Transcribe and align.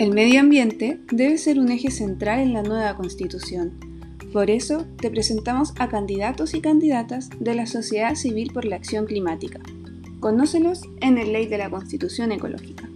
El 0.00 0.14
medio 0.14 0.40
ambiente 0.40 0.98
debe 1.12 1.36
ser 1.36 1.58
un 1.58 1.70
eje 1.70 1.90
central 1.90 2.40
en 2.40 2.54
la 2.54 2.62
nueva 2.62 2.96
constitución. 2.96 3.78
Por 4.32 4.48
eso 4.48 4.86
te 4.96 5.10
presentamos 5.10 5.74
a 5.78 5.90
candidatos 5.90 6.54
y 6.54 6.62
candidatas 6.62 7.28
de 7.38 7.54
la 7.54 7.66
sociedad 7.66 8.14
civil 8.14 8.50
por 8.50 8.64
la 8.64 8.76
acción 8.76 9.04
climática. 9.04 9.60
Conócelos 10.18 10.80
en 11.02 11.18
el 11.18 11.34
Ley 11.34 11.48
de 11.48 11.58
la 11.58 11.68
Constitución 11.68 12.32
Ecológica. 12.32 12.89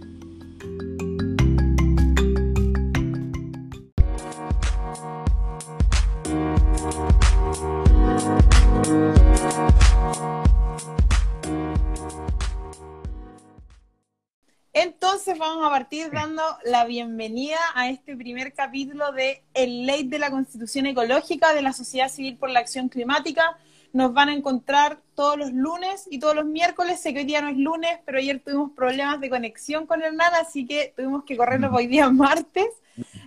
Partir 15.85 16.09
dando 16.09 16.41
la 16.63 16.83
bienvenida 16.85 17.59
a 17.75 17.89
este 17.89 18.17
primer 18.17 18.53
capítulo 18.53 19.11
de 19.11 19.43
El 19.53 19.85
Ley 19.85 20.01
de 20.01 20.17
la 20.17 20.31
Constitución 20.31 20.87
Ecológica 20.87 21.53
de 21.53 21.61
la 21.61 21.73
Sociedad 21.73 22.09
Civil 22.09 22.37
por 22.37 22.49
la 22.49 22.59
Acción 22.59 22.89
Climática. 22.89 23.55
Nos 23.93 24.11
van 24.11 24.29
a 24.29 24.33
encontrar 24.33 24.97
todos 25.13 25.37
los 25.37 25.51
lunes 25.51 26.07
y 26.09 26.17
todos 26.17 26.35
los 26.35 26.45
miércoles. 26.45 26.99
Sé 26.99 27.13
que 27.13 27.19
hoy 27.19 27.25
día 27.25 27.41
no 27.41 27.49
es 27.49 27.57
lunes, 27.57 27.99
pero 28.03 28.17
ayer 28.17 28.41
tuvimos 28.43 28.71
problemas 28.71 29.21
de 29.21 29.29
conexión 29.29 29.85
con 29.85 30.01
Hernán, 30.01 30.33
así 30.41 30.65
que 30.65 30.91
tuvimos 30.95 31.23
que 31.23 31.37
correrlo 31.37 31.71
hoy 31.71 31.85
día 31.85 32.09
martes. 32.09 32.65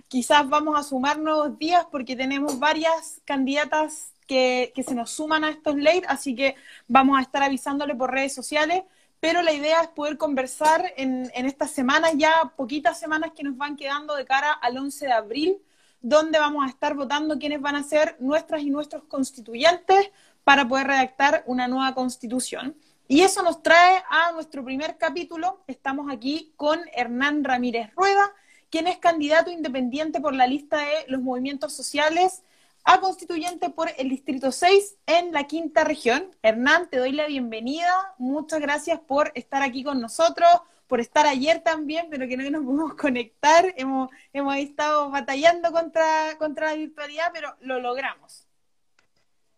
Quizás 0.09 0.49
vamos 0.49 0.77
a 0.77 0.83
sumar 0.83 1.17
nuevos 1.17 1.57
días 1.57 1.85
porque 1.89 2.17
tenemos 2.17 2.59
varias 2.59 3.21
candidatas 3.23 4.11
que, 4.27 4.73
que 4.75 4.83
se 4.83 4.95
nos 4.95 5.11
suman 5.11 5.45
a 5.45 5.49
estos 5.51 5.77
leyes, 5.77 6.03
así 6.09 6.35
que 6.35 6.55
vamos 6.89 7.17
a 7.17 7.21
estar 7.21 7.41
avisándole 7.41 7.95
por 7.95 8.11
redes 8.11 8.35
sociales 8.35 8.83
pero 9.19 9.41
la 9.41 9.51
idea 9.51 9.81
es 9.81 9.89
poder 9.89 10.17
conversar 10.17 10.93
en, 10.95 11.29
estas 11.33 11.71
semanas, 11.71 12.13
ya 12.15 12.53
poquitas 12.55 12.99
semanas 12.99 13.31
que 13.35 13.43
nos 13.43 13.57
van 13.57 13.75
quedando 13.75 14.15
de 14.15 14.25
cara 14.25 14.51
al 14.53 14.77
11 14.77 15.05
de 15.05 15.11
abril, 15.11 15.57
donde 16.01 16.39
vamos 16.39 16.65
a 16.65 16.69
estar 16.69 16.95
votando 16.95 17.37
quiénes 17.37 17.59
van 17.59 17.75
a 17.75 17.83
ser 17.83 18.15
nuestras 18.19 18.61
y 18.61 18.69
nuestros 18.69 19.03
constituyentes 19.03 20.11
para 20.45 20.67
poder 20.67 20.87
redactar 20.87 21.43
una 21.47 21.67
nueva 21.67 21.93
constitución. 21.93 22.77
Y 23.07 23.21
eso 23.21 23.43
nos 23.43 23.61
trae 23.61 24.01
a 24.09 24.31
nuestro 24.31 24.63
primer 24.63 24.97
capítulo. 24.97 25.63
Estamos 25.67 26.11
aquí 26.11 26.53
con 26.55 26.79
Hernán 26.93 27.43
Ramírez 27.43 27.93
Rueda, 27.95 28.31
quien 28.69 28.87
es 28.87 28.97
candidato 28.99 29.49
independiente 29.49 30.21
por 30.21 30.33
la 30.33 30.47
lista 30.47 30.77
de 30.77 31.05
los 31.07 31.21
movimientos 31.21 31.73
sociales 31.73 32.43
a 32.91 32.99
constituyente 33.01 33.69
por 33.69 33.91
el 33.99 34.09
Distrito 34.09 34.51
6 34.51 34.95
en 35.05 35.31
la 35.31 35.43
quinta 35.43 35.83
región. 35.83 36.23
Hernán, 36.41 36.89
te 36.89 36.97
doy 36.97 37.11
la 37.11 37.27
bienvenida. 37.27 37.93
Muchas 38.17 38.59
gracias 38.59 38.99
por 38.99 39.31
estar 39.35 39.61
aquí 39.61 39.83
con 39.83 40.01
nosotros, 40.01 40.49
por 40.87 40.99
estar 40.99 41.27
ayer 41.27 41.59
también, 41.59 42.07
pero 42.09 42.27
que 42.27 42.35
no 42.35 42.49
nos 42.49 42.63
pudimos 42.63 42.93
conectar. 42.99 43.75
Hemos, 43.77 44.09
hemos 44.33 44.55
estado 44.55 45.11
batallando 45.11 45.71
contra, 45.71 46.35
contra 46.39 46.71
la 46.71 46.77
virtualidad, 46.77 47.25
pero 47.31 47.55
lo 47.61 47.79
logramos. 47.79 48.47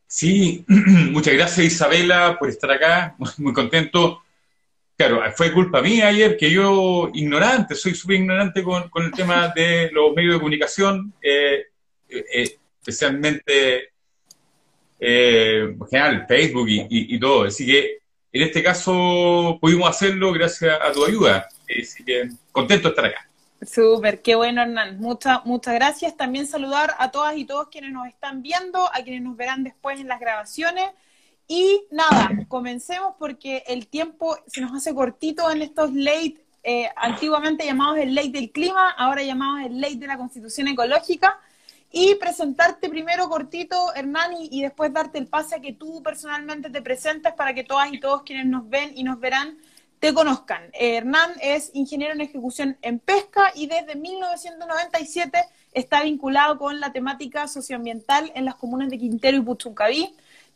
Sí, 0.07 0.65
muchas 0.67 1.33
gracias 1.33 1.67
Isabela 1.67 2.37
por 2.37 2.49
estar 2.49 2.69
acá, 2.69 3.15
muy 3.37 3.53
contento. 3.53 4.23
Claro, 4.97 5.21
fue 5.37 5.53
culpa 5.53 5.81
mía 5.81 6.09
ayer 6.09 6.35
que 6.35 6.51
yo, 6.51 7.09
ignorante, 7.13 7.75
soy 7.75 7.95
súper 7.95 8.17
ignorante 8.17 8.61
con, 8.61 8.89
con, 8.89 9.05
el 9.05 9.11
tema 9.13 9.53
de 9.55 9.89
los 9.93 10.13
medios 10.13 10.33
de 10.33 10.39
comunicación. 10.39 11.13
Eh, 11.21 11.67
eh, 12.09 12.25
eh 12.33 12.57
especialmente 12.81 13.91
eh, 14.99 15.75
en 15.79 15.87
general 15.87 16.25
Facebook 16.27 16.67
y, 16.67 17.19
todo. 17.19 17.43
Así 17.43 17.65
que 17.65 17.99
en 18.31 18.41
este 18.43 18.63
caso 18.63 19.57
pudimos 19.61 19.89
hacerlo 19.89 20.33
gracias 20.33 20.77
a 20.81 20.91
tu 20.91 21.05
ayuda. 21.05 21.47
Así 21.63 22.03
que 22.03 22.29
contento 22.51 22.87
de 22.87 22.89
estar 22.89 23.05
acá. 23.05 23.27
Súper, 23.65 24.21
qué 24.23 24.33
bueno 24.35 24.63
Hernán. 24.63 24.99
Muchas, 24.99 25.45
muchas 25.45 25.75
gracias. 25.75 26.17
También 26.17 26.47
saludar 26.47 26.95
a 26.97 27.11
todas 27.11 27.37
y 27.37 27.45
todos 27.45 27.67
quienes 27.69 27.91
nos 27.91 28.07
están 28.07 28.41
viendo, 28.41 28.87
a 28.87 29.03
quienes 29.03 29.21
nos 29.21 29.37
verán 29.37 29.63
después 29.63 29.99
en 29.99 30.07
las 30.07 30.19
grabaciones. 30.19 30.89
Y 31.47 31.83
nada, 31.91 32.31
comencemos 32.47 33.13
porque 33.19 33.63
el 33.67 33.87
tiempo 33.87 34.37
se 34.47 34.61
nos 34.61 34.73
hace 34.73 34.95
cortito 34.95 35.51
en 35.51 35.61
estos 35.61 35.93
late, 35.93 36.37
eh, 36.63 36.89
antiguamente 36.95 37.65
llamados 37.65 37.97
el 37.97 38.15
late 38.15 38.29
del 38.29 38.51
clima, 38.51 38.91
ahora 38.91 39.21
llamados 39.21 39.65
el 39.65 39.81
late 39.81 39.97
de 39.97 40.07
la 40.07 40.17
constitución 40.17 40.69
ecológica 40.69 41.39
y 41.91 42.15
presentarte 42.15 42.89
primero 42.89 43.27
cortito, 43.27 43.93
Hernán, 43.93 44.31
y, 44.39 44.61
después 44.61 44.93
darte 44.93 45.17
el 45.17 45.27
pase 45.27 45.55
a 45.55 45.59
que 45.59 45.73
tú 45.73 46.01
personalmente 46.01 46.69
te 46.69 46.81
presentes 46.81 47.33
para 47.33 47.53
que 47.53 47.63
todas 47.63 47.91
y 47.91 47.99
todos 47.99 48.23
quienes 48.23 48.45
nos 48.45 48.69
ven 48.69 48.93
y 48.95 49.03
nos 49.03 49.19
verán 49.19 49.57
te 49.99 50.13
conozcan. 50.13 50.63
Eh, 50.73 50.95
Hernán 50.97 51.31
es 51.41 51.69
ingeniero 51.73 52.13
en 52.13 52.21
ejecución 52.21 52.77
en 52.81 52.99
pesca 52.99 53.51
y 53.53 53.67
desde 53.67 53.95
1997 53.95 55.37
está 55.73 56.01
vinculado 56.03 56.57
con 56.57 56.79
la 56.79 56.91
temática 56.91 57.47
socioambiental 57.47 58.31
en 58.35 58.45
las 58.45 58.55
comunas 58.55 58.89
de 58.89 58.97
Quintero 58.97 59.37
y 59.37 59.41
Puchuncaví. 59.41 60.15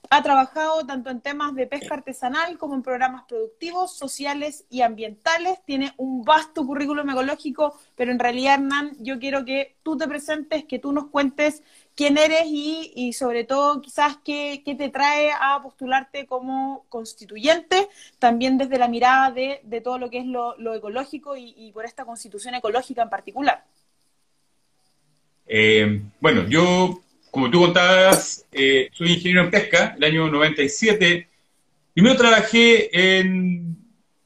Ha 0.10 0.24
trabajado 0.24 0.86
tanto 0.86 1.10
en 1.10 1.22
temas 1.22 1.56
de 1.56 1.68
pesca 1.68 1.96
artesanal 1.96 2.58
como 2.58 2.76
en 2.76 2.84
programas 2.84 3.26
productivos, 3.28 3.96
sociales 3.96 4.66
y 4.70 4.82
ambientales. 4.82 5.60
Tiene 5.66 5.94
un 5.98 6.24
vasto 6.24 6.66
currículum 6.66 7.10
ecológico, 7.10 7.78
pero 7.96 8.12
en 8.12 8.20
realidad, 8.20 8.56
Hernán, 8.56 8.96
yo 9.00 9.20
quiero 9.20 9.46
que 9.46 9.76
tú 9.84 9.98
te 9.98 10.08
presentes, 10.08 10.66
que 10.66 10.80
tú 10.80 10.92
nos 10.92 11.08
cuentes 11.08 11.64
quién 11.96 12.18
eres 12.18 12.44
y, 12.46 13.14
sobre 13.14 13.46
todo 13.46 13.82
quizás 13.82 14.18
qué, 14.24 14.62
te 14.66 14.90
trae 14.90 15.32
a 15.32 15.60
postularte 15.64 16.28
como 16.28 16.86
constituyente, 16.90 17.88
también 18.20 18.58
desde 18.58 18.78
la 18.78 18.88
mirada 18.88 19.32
de, 19.32 19.82
todo 19.84 19.98
lo 19.98 20.10
que 20.10 20.20
es 20.20 20.26
lo, 20.26 20.74
ecológico 20.74 21.36
y, 21.38 21.72
por 21.74 21.86
esta 21.86 22.06
constitución 22.06 22.56
ecológica 22.56 23.02
en 23.02 23.10
particular. 23.10 23.64
Eh, 25.48 26.02
bueno, 26.20 26.48
yo 26.48 27.00
como 27.35 27.51
tú 27.51 27.59
contabas, 27.59 28.46
eh, 28.50 28.90
soy 28.94 29.12
ingeniero 29.12 29.41
en 29.41 29.51
pesca, 29.51 29.94
el 29.97 30.03
año 30.06 30.29
97. 30.29 31.28
Primero 31.94 32.16
trabajé 32.16 33.18
en, 33.19 33.75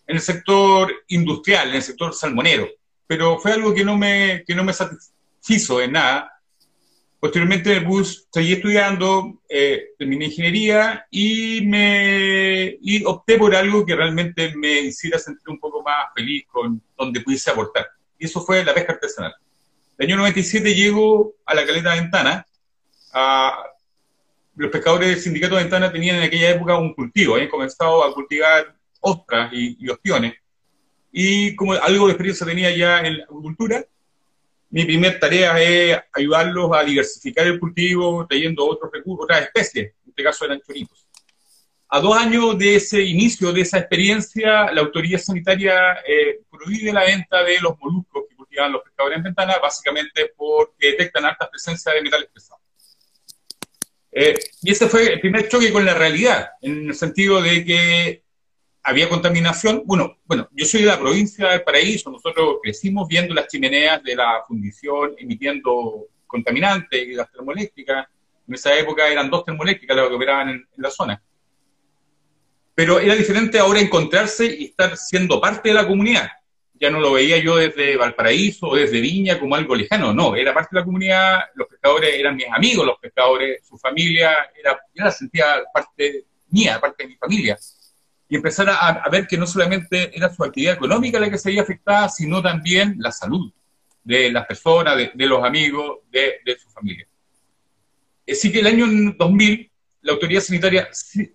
el 0.05 0.21
sector 0.21 0.93
industrial, 1.07 1.69
en 1.69 1.75
el 1.77 1.81
sector 1.81 2.13
salmonero, 2.13 2.69
pero 3.07 3.39
fue 3.39 3.53
algo 3.53 3.73
que 3.73 3.83
no 3.83 3.97
me, 3.97 4.43
que 4.45 4.53
no 4.53 4.63
me 4.63 4.73
satisfizo 4.73 5.81
en 5.81 5.93
nada. 5.93 6.39
Posteriormente 7.19 7.71
en 7.71 7.79
el 7.79 7.85
bus 7.85 8.27
seguí 8.31 8.53
estudiando, 8.53 9.41
eh, 9.49 9.85
terminé 9.97 10.25
ingeniería 10.25 11.07
y, 11.09 11.61
me, 11.65 12.77
y 12.79 13.03
opté 13.05 13.39
por 13.39 13.55
algo 13.55 13.87
que 13.87 13.95
realmente 13.95 14.55
me 14.55 14.81
hiciera 14.81 15.17
sentir 15.17 15.49
un 15.49 15.59
poco 15.59 15.81
más 15.81 16.13
feliz 16.15 16.45
con 16.47 16.79
donde 16.95 17.21
pudiese 17.21 17.49
aportar. 17.49 17.87
Y 18.19 18.25
eso 18.25 18.39
fue 18.41 18.63
la 18.63 18.75
pesca 18.75 18.93
artesanal. 18.93 19.33
El 19.97 20.05
año 20.05 20.17
97 20.17 20.75
llego 20.75 21.33
a 21.43 21.55
la 21.55 21.65
caleta 21.65 21.95
ventana 21.95 22.45
los 24.55 24.71
pescadores 24.71 25.09
del 25.09 25.19
sindicato 25.19 25.55
de 25.55 25.63
Ventana 25.63 25.91
tenían 25.91 26.17
en 26.17 26.23
aquella 26.23 26.51
época 26.51 26.77
un 26.77 26.93
cultivo, 26.93 27.35
habían 27.35 27.49
comenzado 27.49 28.03
a 28.03 28.13
cultivar 28.13 28.75
ostras 29.01 29.51
y, 29.53 29.77
y 29.79 29.89
ostiones. 29.89 30.35
Y 31.11 31.55
como 31.55 31.73
algo 31.73 32.05
de 32.05 32.13
experiencia 32.13 32.45
tenía 32.45 32.75
ya 32.75 32.99
en 32.99 33.17
la 33.17 33.23
agricultura, 33.23 33.85
mi 34.71 34.85
primera 34.85 35.19
tarea 35.19 35.59
es 35.59 35.99
ayudarlos 36.13 36.69
a 36.75 36.83
diversificar 36.83 37.47
el 37.47 37.59
cultivo, 37.59 38.27
trayendo 38.27 38.67
otros 38.67 38.91
recursos, 38.91 39.23
otras 39.23 39.43
especies, 39.43 39.93
en 40.03 40.09
este 40.09 40.23
caso 40.23 40.45
eran 40.45 40.61
choritos. 40.61 41.07
A 41.91 41.99
dos 41.99 42.15
años 42.15 42.55
de 42.59 42.75
ese 42.75 43.01
inicio, 43.01 43.51
de 43.51 43.61
esa 43.61 43.79
experiencia, 43.79 44.71
la 44.71 44.81
autoridad 44.81 45.17
sanitaria 45.17 45.93
eh, 46.07 46.41
prohíbe 46.51 46.93
la 46.93 47.03
venta 47.03 47.43
de 47.43 47.59
los 47.59 47.79
moluscos 47.79 48.25
que 48.29 48.35
cultivan 48.35 48.71
los 48.71 48.83
pescadores 48.83 49.17
en 49.17 49.23
ventana, 49.23 49.57
básicamente 49.59 50.31
porque 50.37 50.91
detectan 50.91 51.25
alta 51.25 51.49
presencia 51.49 51.91
de 51.91 52.03
metales 52.03 52.29
pesados. 52.31 52.58
Eh, 54.11 54.37
y 54.61 54.71
ese 54.71 54.87
fue 54.87 55.13
el 55.13 55.19
primer 55.19 55.47
choque 55.47 55.71
con 55.71 55.85
la 55.85 55.93
realidad, 55.93 56.49
en 56.61 56.89
el 56.89 56.95
sentido 56.95 57.41
de 57.41 57.63
que 57.63 58.23
había 58.83 59.09
contaminación. 59.09 59.83
Bueno, 59.85 60.17
bueno, 60.25 60.49
yo 60.51 60.65
soy 60.65 60.81
de 60.81 60.87
la 60.87 60.99
provincia 60.99 61.49
del 61.49 61.63
Paraíso, 61.63 62.09
nosotros 62.09 62.57
crecimos 62.61 63.07
viendo 63.07 63.33
las 63.33 63.47
chimeneas 63.47 64.03
de 64.03 64.15
la 64.15 64.43
fundición 64.47 65.13
emitiendo 65.17 66.07
contaminantes 66.25 67.07
y 67.07 67.13
las 67.13 67.31
termoeléctricas. 67.31 68.07
En 68.47 68.55
esa 68.55 68.77
época 68.77 69.07
eran 69.07 69.29
dos 69.29 69.45
termoeléctricas 69.45 69.95
las 69.95 70.07
que 70.07 70.15
operaban 70.15 70.49
en 70.49 70.67
la 70.77 70.89
zona. 70.89 71.21
Pero 72.73 72.99
era 72.99 73.15
diferente 73.15 73.59
ahora 73.59 73.79
encontrarse 73.79 74.45
y 74.45 74.65
estar 74.65 74.95
siendo 74.97 75.39
parte 75.39 75.69
de 75.69 75.75
la 75.75 75.87
comunidad 75.87 76.29
ya 76.79 76.89
no 76.89 76.99
lo 76.99 77.13
veía 77.13 77.37
yo 77.37 77.57
desde 77.57 77.97
Valparaíso 77.97 78.67
o 78.67 78.75
desde 78.75 79.01
Viña 79.01 79.37
como 79.37 79.55
algo 79.55 79.75
lejano, 79.75 80.13
no, 80.13 80.35
era 80.35 80.53
parte 80.53 80.69
de 80.71 80.79
la 80.79 80.85
comunidad, 80.85 81.39
los 81.55 81.67
pescadores 81.67 82.15
eran 82.15 82.35
mis 82.35 82.47
amigos, 82.47 82.85
los 82.85 82.99
pescadores, 82.99 83.67
su 83.67 83.77
familia, 83.77 84.49
era, 84.57 84.79
yo 84.93 85.03
la 85.03 85.11
sentía 85.11 85.45
parte 85.73 86.25
mía, 86.47 86.79
parte 86.79 87.03
de 87.03 87.09
mi 87.09 87.15
familia. 87.15 87.57
Y 88.29 88.35
empezar 88.35 88.69
a, 88.69 89.09
ver 89.09 89.27
que 89.27 89.37
no 89.37 89.47
solamente 89.47 90.15
era 90.15 90.33
su 90.33 90.43
actividad 90.43 90.75
económica 90.75 91.19
la 91.19 91.29
que 91.29 91.37
se 91.37 91.49
veía 91.49 91.63
afectada, 91.63 92.07
sino 92.09 92.41
también 92.41 92.95
la 92.99 93.11
salud 93.11 93.51
de 94.03 94.31
las 94.31 94.45
personas, 94.45 94.95
de, 94.95 95.25
los 95.25 95.43
amigos, 95.43 95.99
de, 96.11 96.39
su 96.57 96.69
familia. 96.69 97.07
Así 98.29 98.51
que 98.51 98.59
el 98.59 98.67
año 98.67 98.85
2000, 99.17 99.71
la 100.01 100.13
autoridad 100.13 100.41
sanitaria 100.41 100.89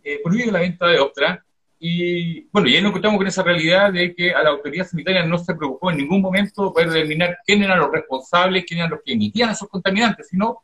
eh, 0.05 0.21
prohíbe 0.23 0.53
la 0.53 0.61
venta 0.61 0.87
de 0.87 1.01
ostras 1.01 1.41
y 1.79 2.43
bueno, 2.53 2.69
y 2.69 2.77
ahí 2.77 2.83
nos 2.83 2.91
encontramos 2.91 3.19
con 3.19 3.27
esa 3.27 3.43
realidad 3.43 3.93
de 3.93 4.15
que 4.15 4.33
a 4.33 4.43
la 4.43 4.51
autoridad 4.51 4.87
sanitaria 4.87 5.25
no 5.25 5.39
se 5.39 5.55
preocupó 5.55 5.91
en 5.91 5.99
ningún 5.99 6.21
momento 6.21 6.73
poder 6.73 6.91
determinar 6.91 7.39
quién 7.45 7.63
eran 7.63 7.79
los 7.79 7.91
responsables, 7.91 8.65
quién 8.67 8.81
eran 8.81 8.91
los 8.91 9.01
que 9.05 9.13
emitían 9.13 9.51
esos 9.51 9.69
contaminantes, 9.69 10.29
sino 10.29 10.63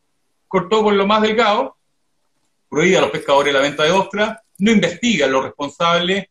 cortó 0.49 0.83
por 0.83 0.95
lo 0.95 1.07
más 1.07 1.23
delgado, 1.23 1.77
prohíbe 2.69 2.99
a 2.99 3.03
los 3.03 3.11
pescadores 3.11 3.53
la 3.53 3.61
venta 3.61 3.85
de 3.85 3.91
ostras, 3.91 4.39
no 4.59 4.71
investiga 4.71 5.27
a 5.27 5.29
los 5.29 5.45
responsables, 5.45 6.27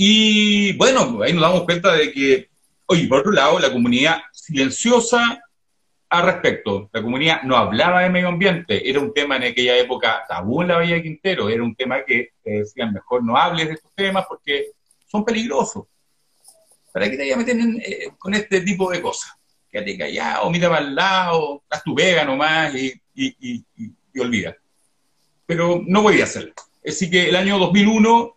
y 0.00 0.74
bueno, 0.74 1.22
ahí 1.24 1.32
nos 1.32 1.42
damos 1.42 1.64
cuenta 1.64 1.92
de 1.92 2.12
que, 2.12 2.50
oye, 2.86 3.08
por 3.08 3.18
otro 3.18 3.32
lado, 3.32 3.58
la 3.58 3.72
comunidad 3.72 4.18
silenciosa 4.32 5.42
al 6.10 6.24
respecto. 6.24 6.88
La 6.92 7.02
comunidad 7.02 7.42
no 7.42 7.56
hablaba 7.56 8.02
de 8.02 8.10
medio 8.10 8.28
ambiente, 8.28 8.88
era 8.88 9.00
un 9.00 9.12
tema 9.12 9.36
en 9.36 9.44
aquella 9.44 9.76
época 9.76 10.24
tabú 10.28 10.62
en 10.62 10.68
la 10.68 10.76
Bahía 10.76 10.96
de 10.96 11.02
Quintero, 11.02 11.48
era 11.48 11.62
un 11.62 11.74
tema 11.74 12.04
que 12.04 12.32
decían, 12.44 12.92
mejor 12.92 13.22
no 13.24 13.36
hables 13.36 13.68
de 13.68 13.74
estos 13.74 13.92
temas 13.94 14.24
porque 14.28 14.72
son 15.06 15.24
peligrosos. 15.24 15.84
¿Para 16.92 17.10
qué 17.10 17.16
te 17.16 17.22
voy 17.24 17.32
a 17.32 17.36
meter 17.36 17.56
eh, 17.84 18.10
con 18.18 18.34
este 18.34 18.60
tipo 18.62 18.90
de 18.90 19.02
cosas? 19.02 19.32
Quédate 19.70 19.98
callado, 19.98 20.50
mira 20.50 20.70
para 20.70 20.84
el 20.84 20.94
lado, 20.94 21.62
haz 21.68 21.84
tu 21.84 21.94
vega 21.94 22.24
nomás 22.24 22.74
y, 22.74 22.92
y, 23.14 23.64
y, 23.76 24.20
olvida. 24.20 24.56
Pero 25.46 25.82
no 25.86 26.02
voy 26.02 26.20
a 26.20 26.24
hacerlo. 26.24 26.52
Así 26.84 27.10
que 27.10 27.28
el 27.28 27.36
año 27.36 27.58
2001 27.58 28.36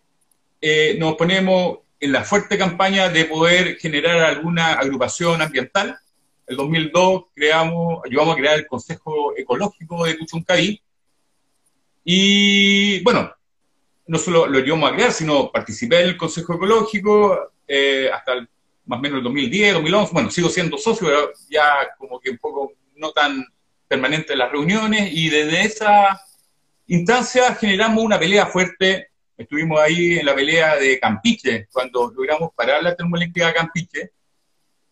eh, 0.60 0.96
nos 0.98 1.16
ponemos 1.16 1.78
en 1.98 2.12
la 2.12 2.22
fuerte 2.22 2.58
campaña 2.58 3.08
de 3.08 3.24
poder 3.24 3.78
generar 3.78 4.18
alguna 4.18 4.74
agrupación 4.74 5.40
ambiental 5.40 5.98
el 6.46 6.56
2002 6.56 7.24
creamos, 7.34 8.02
ayudamos 8.04 8.34
a 8.34 8.38
crear 8.38 8.58
el 8.58 8.66
Consejo 8.66 9.34
Ecológico 9.36 10.04
de 10.04 10.18
Cuchuncaví. 10.18 10.82
Y 12.04 13.02
bueno, 13.02 13.32
no 14.06 14.18
solo 14.18 14.46
lo 14.46 14.58
ayudamos 14.58 14.90
a 14.90 14.94
crear, 14.94 15.12
sino 15.12 15.50
participé 15.50 16.00
en 16.00 16.08
el 16.08 16.16
Consejo 16.16 16.54
Ecológico 16.54 17.52
eh, 17.66 18.10
hasta 18.12 18.46
más 18.84 18.98
o 18.98 19.02
menos 19.02 19.18
el 19.18 19.24
2010, 19.24 19.74
2011. 19.74 20.12
Bueno, 20.12 20.30
sigo 20.30 20.48
siendo 20.48 20.76
socio, 20.78 21.06
pero 21.06 21.32
ya 21.48 21.94
como 21.96 22.18
que 22.18 22.30
un 22.30 22.38
poco 22.38 22.72
no 22.96 23.12
tan 23.12 23.44
permanente 23.86 24.32
en 24.32 24.40
las 24.40 24.50
reuniones. 24.50 25.12
Y 25.12 25.30
desde 25.30 25.62
esa 25.62 26.20
instancia 26.88 27.54
generamos 27.54 28.02
una 28.02 28.18
pelea 28.18 28.46
fuerte. 28.46 29.08
Estuvimos 29.36 29.80
ahí 29.80 30.18
en 30.18 30.26
la 30.26 30.34
pelea 30.34 30.76
de 30.76 30.98
Campiche, 30.98 31.68
cuando 31.72 32.12
logramos 32.14 32.50
parar 32.54 32.82
la 32.82 32.94
termoeléctrica 32.94 33.46
de 33.46 33.54
Campiche 33.54 34.12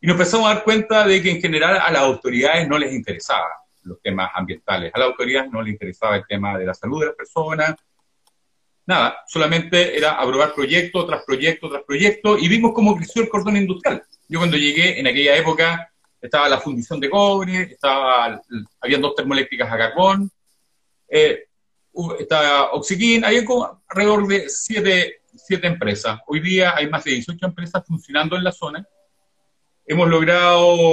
y 0.01 0.07
nos 0.07 0.15
empezamos 0.15 0.47
a 0.47 0.55
dar 0.55 0.65
cuenta 0.65 1.07
de 1.07 1.23
que 1.23 1.31
en 1.31 1.41
general 1.41 1.79
a 1.81 1.91
las 1.91 2.03
autoridades 2.03 2.67
no 2.67 2.79
les 2.79 2.93
interesaban 2.93 3.51
los 3.83 4.01
temas 4.01 4.31
ambientales, 4.35 4.91
a 4.95 4.99
las 4.99 5.09
autoridades 5.09 5.51
no 5.51 5.63
les 5.63 5.73
interesaba 5.73 6.17
el 6.17 6.27
tema 6.27 6.59
de 6.59 6.67
la 6.67 6.75
salud 6.75 7.01
de 7.01 7.07
las 7.07 7.15
personas, 7.15 7.75
nada, 8.87 9.19
solamente 9.27 9.97
era 9.97 10.13
aprobar 10.13 10.55
proyecto 10.55 11.05
tras 11.07 11.25
proyecto 11.25 11.69
tras 11.69 11.83
proyecto 11.85 12.39
y 12.39 12.49
vimos 12.49 12.73
cómo 12.75 12.97
creció 12.97 13.23
el 13.23 13.29
cordón 13.29 13.57
industrial. 13.57 14.03
Yo 14.29 14.39
cuando 14.39 14.57
llegué 14.57 14.99
en 14.99 15.07
aquella 15.07 15.37
época 15.37 15.93
estaba 16.21 16.49
la 16.49 16.61
fundición 16.61 16.99
de 16.99 17.11
cobre, 17.11 17.63
estaba, 17.63 18.41
había 18.81 18.99
dos 18.99 19.15
termoeléctricas 19.15 19.71
a 19.71 19.79
carbón, 19.79 20.31
eh, 21.09 21.45
estaba 22.19 22.73
Oxiquín, 22.73 23.25
había 23.25 23.43
alrededor 23.89 24.27
de 24.29 24.49
siete, 24.49 25.23
siete 25.35 25.67
empresas. 25.67 26.21
Hoy 26.27 26.41
día 26.41 26.75
hay 26.75 26.89
más 26.89 27.05
de 27.05 27.13
18 27.13 27.47
empresas 27.47 27.85
funcionando 27.87 28.37
en 28.37 28.45
la 28.45 28.53
zona 28.53 28.87
hemos 29.87 30.09
logrado 30.09 30.87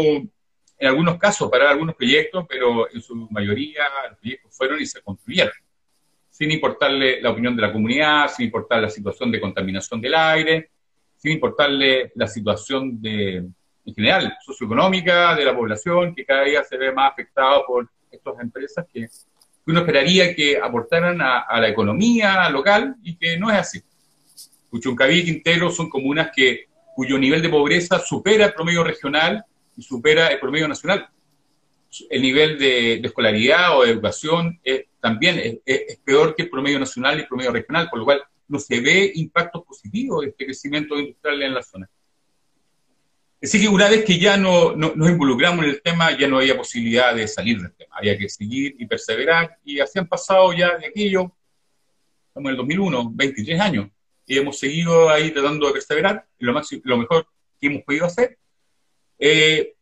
en 0.80 0.88
algunos 0.88 1.18
casos 1.18 1.50
parar 1.50 1.69
algunos 1.69 1.95
proyectos, 1.95 2.45
pero 2.48 2.92
en 2.92 3.01
su 3.01 3.16
mayoría 3.31 3.84
los 4.10 4.19
proyectos 4.19 4.56
fueron 4.56 4.81
y 4.81 4.86
se 4.86 5.01
construyeron, 5.01 5.54
sin 6.30 6.51
importarle 6.51 7.22
la 7.22 7.31
opinión 7.31 7.56
de 7.56 7.62
la 7.62 7.74
comunidad, 7.74 8.28
sin 8.30 8.45
importar 8.45 8.81
la 8.81 8.89
situación 8.89 9.31
de 9.31 9.42
contaminación 9.42 10.00
del 10.00 10.13
aire, 10.16 10.69
sin 11.16 11.31
importarle 11.31 12.12
la 12.16 12.28
situación 12.28 13.01
de, 13.01 13.38
en 13.38 13.95
general 13.95 14.38
socioeconómica 14.45 15.36
de 15.36 15.45
la 15.45 15.56
población, 15.56 16.13
que 16.13 16.25
cada 16.25 16.44
día 16.44 16.63
se 16.63 16.78
ve 16.78 16.92
más 16.92 17.12
afectado 17.12 17.63
por 17.66 17.89
estas 18.12 18.39
empresas 18.39 18.86
que, 18.92 19.07
uno 19.66 19.80
esperaría 19.80 20.34
que 20.34 20.57
aportaran 20.57 21.22
a, 21.22 21.39
a, 21.39 21.60
la 21.60 21.68
economía 21.68 22.50
local 22.50 22.95
y 23.04 23.18
que 23.18 23.38
no 23.38 23.51
es 23.51 23.57
así. 23.57 23.81
Puchuncaví 24.69 25.19
y 25.19 25.25
Quintero 25.25 25.69
son 25.69 25.89
comunas 25.89 26.30
que 26.34 26.68
cuyo 26.97 27.19
nivel 27.19 27.44
de 27.44 27.49
pobreza 27.49 27.99
supera 27.99 28.47
el 28.47 28.53
promedio 28.55 28.83
regional 28.83 29.45
y 29.77 29.83
supera 29.83 30.29
el 30.29 30.39
promedio 30.39 30.67
nacional. 30.67 31.07
El 32.09 32.23
nivel 32.23 32.57
de, 32.57 32.95
escolaridad 32.95 33.77
o 33.77 33.83
de 33.83 33.91
educación 33.91 34.59
también 34.99 35.61
es, 35.63 35.99
peor 36.03 36.35
que 36.35 36.41
el 36.41 36.49
promedio 36.49 36.79
nacional 36.79 37.15
y 37.17 37.21
el 37.21 37.27
promedio 37.27 37.51
regional, 37.51 37.88
por 37.88 37.99
lo 37.99 38.05
cual 38.05 38.23
no 38.47 38.57
se 38.57 38.81
ve 38.81 39.11
impacto 39.13 39.63
positivo 39.63 40.21
de 40.21 40.29
este 40.29 40.45
crecimiento 40.45 40.97
industrial 40.97 41.44
en 41.44 41.53
la 41.53 41.61
zona. 41.61 41.88
Así 43.43 43.61
que 43.61 43.69
una 43.69 43.89
vez 43.89 44.03
que 44.03 44.17
ya 44.17 44.35
no, 44.35 44.75
nos 44.75 45.07
involucramos 45.07 45.65
en 45.65 45.69
el 45.69 45.81
tema, 45.83 46.17
ya 46.17 46.27
no 46.27 46.39
había 46.39 46.57
posibilidad 46.57 47.13
de 47.13 47.27
salir 47.27 47.61
del 47.61 47.73
tema. 47.73 47.95
Había 47.95 48.17
que 48.17 48.27
seguir 48.27 48.75
y 48.75 48.88
perseverar. 48.88 49.59
Y 49.63 49.79
así 49.79 50.00
han 50.00 50.07
pasado 50.07 50.51
ya 50.51 50.75
de 50.79 50.88
aquello, 50.88 51.31
estamos 52.29 52.50
en 52.50 52.53
el 52.53 52.57
2001, 52.57 53.11
23 53.13 53.59
años 53.59 53.88
y 54.27 54.38
hemos 54.38 54.59
seguido 54.59 55.09
ahí 55.09 55.31
tratando 55.31 55.68
de 55.68 55.74
perseverar, 55.74 56.27
lo, 56.39 56.62
lo 56.83 56.97
mejor 56.97 57.27
que 57.59 57.68
hemos 57.68 57.83
podido 57.83 58.06
hacer. 58.06 58.38
Eh, 59.18 59.74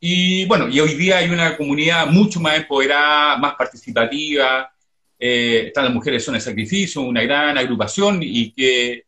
y 0.00 0.46
bueno, 0.46 0.68
y 0.68 0.80
hoy 0.80 0.94
día 0.94 1.18
hay 1.18 1.28
una 1.28 1.56
comunidad 1.56 2.06
mucho 2.06 2.40
más 2.40 2.56
empoderada, 2.56 3.36
más 3.36 3.54
participativa, 3.54 4.72
eh, 5.18 5.64
están 5.66 5.84
las 5.84 5.94
mujeres 5.94 6.24
son 6.24 6.34
de 6.34 6.40
sacrificio, 6.40 7.02
una 7.02 7.22
gran 7.22 7.56
agrupación 7.56 8.20
y 8.22 8.52
que, 8.52 9.04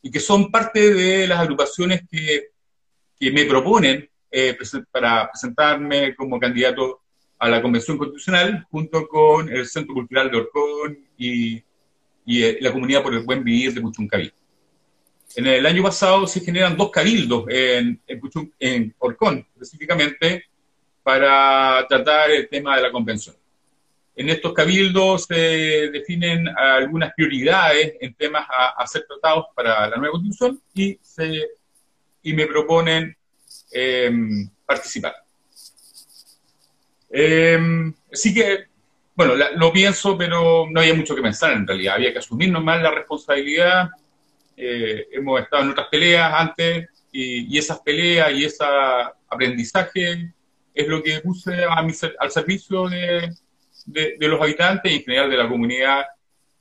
y 0.00 0.10
que 0.10 0.20
son 0.20 0.50
parte 0.50 0.94
de 0.94 1.26
las 1.26 1.40
agrupaciones 1.40 2.02
que, 2.08 2.50
que 3.18 3.30
me 3.32 3.44
proponen 3.44 4.08
eh, 4.30 4.56
para 4.90 5.30
presentarme 5.30 6.14
como 6.14 6.38
candidato 6.38 7.02
a 7.38 7.48
la 7.48 7.60
Convención 7.60 7.98
Constitucional 7.98 8.66
junto 8.70 9.06
con 9.08 9.48
el 9.48 9.66
Centro 9.66 9.94
Cultural 9.94 10.30
de 10.30 10.36
Orcón 10.36 10.98
y 11.18 11.62
y 12.24 12.42
eh, 12.42 12.58
la 12.60 12.72
comunidad 12.72 13.02
por 13.02 13.14
el 13.14 13.24
buen 13.24 13.42
vivir 13.42 13.74
de 13.74 13.80
Puchuncaví. 13.80 14.32
En 15.34 15.46
el 15.46 15.64
año 15.64 15.82
pasado 15.82 16.26
se 16.26 16.40
generan 16.40 16.76
dos 16.76 16.90
cabildos 16.90 17.46
en, 17.48 18.00
en, 18.58 18.94
Orcón, 18.98 19.46
específicamente, 19.54 20.44
para 21.02 21.86
tratar 21.88 22.30
el 22.30 22.48
tema 22.48 22.76
de 22.76 22.82
la 22.82 22.92
convención. 22.92 23.34
En 24.14 24.28
estos 24.28 24.52
cabildos 24.52 25.24
se 25.24 25.90
definen 25.90 26.46
algunas 26.48 27.14
prioridades 27.14 27.94
en 28.00 28.12
temas 28.14 28.46
a, 28.76 28.86
ser 28.86 29.06
tratados 29.08 29.46
para 29.54 29.88
la 29.88 29.96
nueva 29.96 30.12
constitución 30.12 30.60
y, 30.74 30.98
se, 31.00 31.46
y 32.22 32.34
me 32.34 32.46
proponen 32.46 33.16
em, 33.70 34.50
participar. 34.66 35.14
Eh, 37.08 37.58
así 38.12 38.34
que 38.34 38.71
bueno, 39.26 39.44
lo 39.56 39.72
pienso, 39.72 40.16
pero 40.16 40.66
no 40.70 40.80
había 40.80 40.94
mucho 40.94 41.14
que 41.14 41.22
pensar 41.22 41.52
en 41.52 41.66
realidad. 41.66 41.94
Había 41.94 42.12
que 42.12 42.18
asumir 42.18 42.50
nomás 42.50 42.82
la 42.82 42.90
responsabilidad. 42.90 43.90
Eh, 44.56 45.06
hemos 45.12 45.40
estado 45.40 45.62
en 45.62 45.70
otras 45.70 45.88
peleas 45.88 46.32
antes 46.34 46.88
y, 47.12 47.56
esas 47.56 47.80
peleas 47.80 48.32
y 48.32 48.44
ese 48.44 48.64
aprendizaje 49.28 50.32
es 50.74 50.88
lo 50.88 51.02
que 51.02 51.20
puse 51.20 51.64
al 51.64 52.30
servicio 52.30 52.88
de, 52.88 53.30
los 54.18 54.40
habitantes 54.40 54.90
y 54.90 54.96
en 54.96 55.02
general 55.02 55.30
de 55.30 55.36
la 55.36 55.48
comunidad 55.48 56.04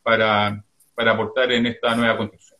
para, 0.04 0.64
para 0.96 1.12
aportar 1.12 1.52
en 1.52 1.66
esta 1.66 1.96
nueva 1.96 2.18
construcción. 2.18 2.51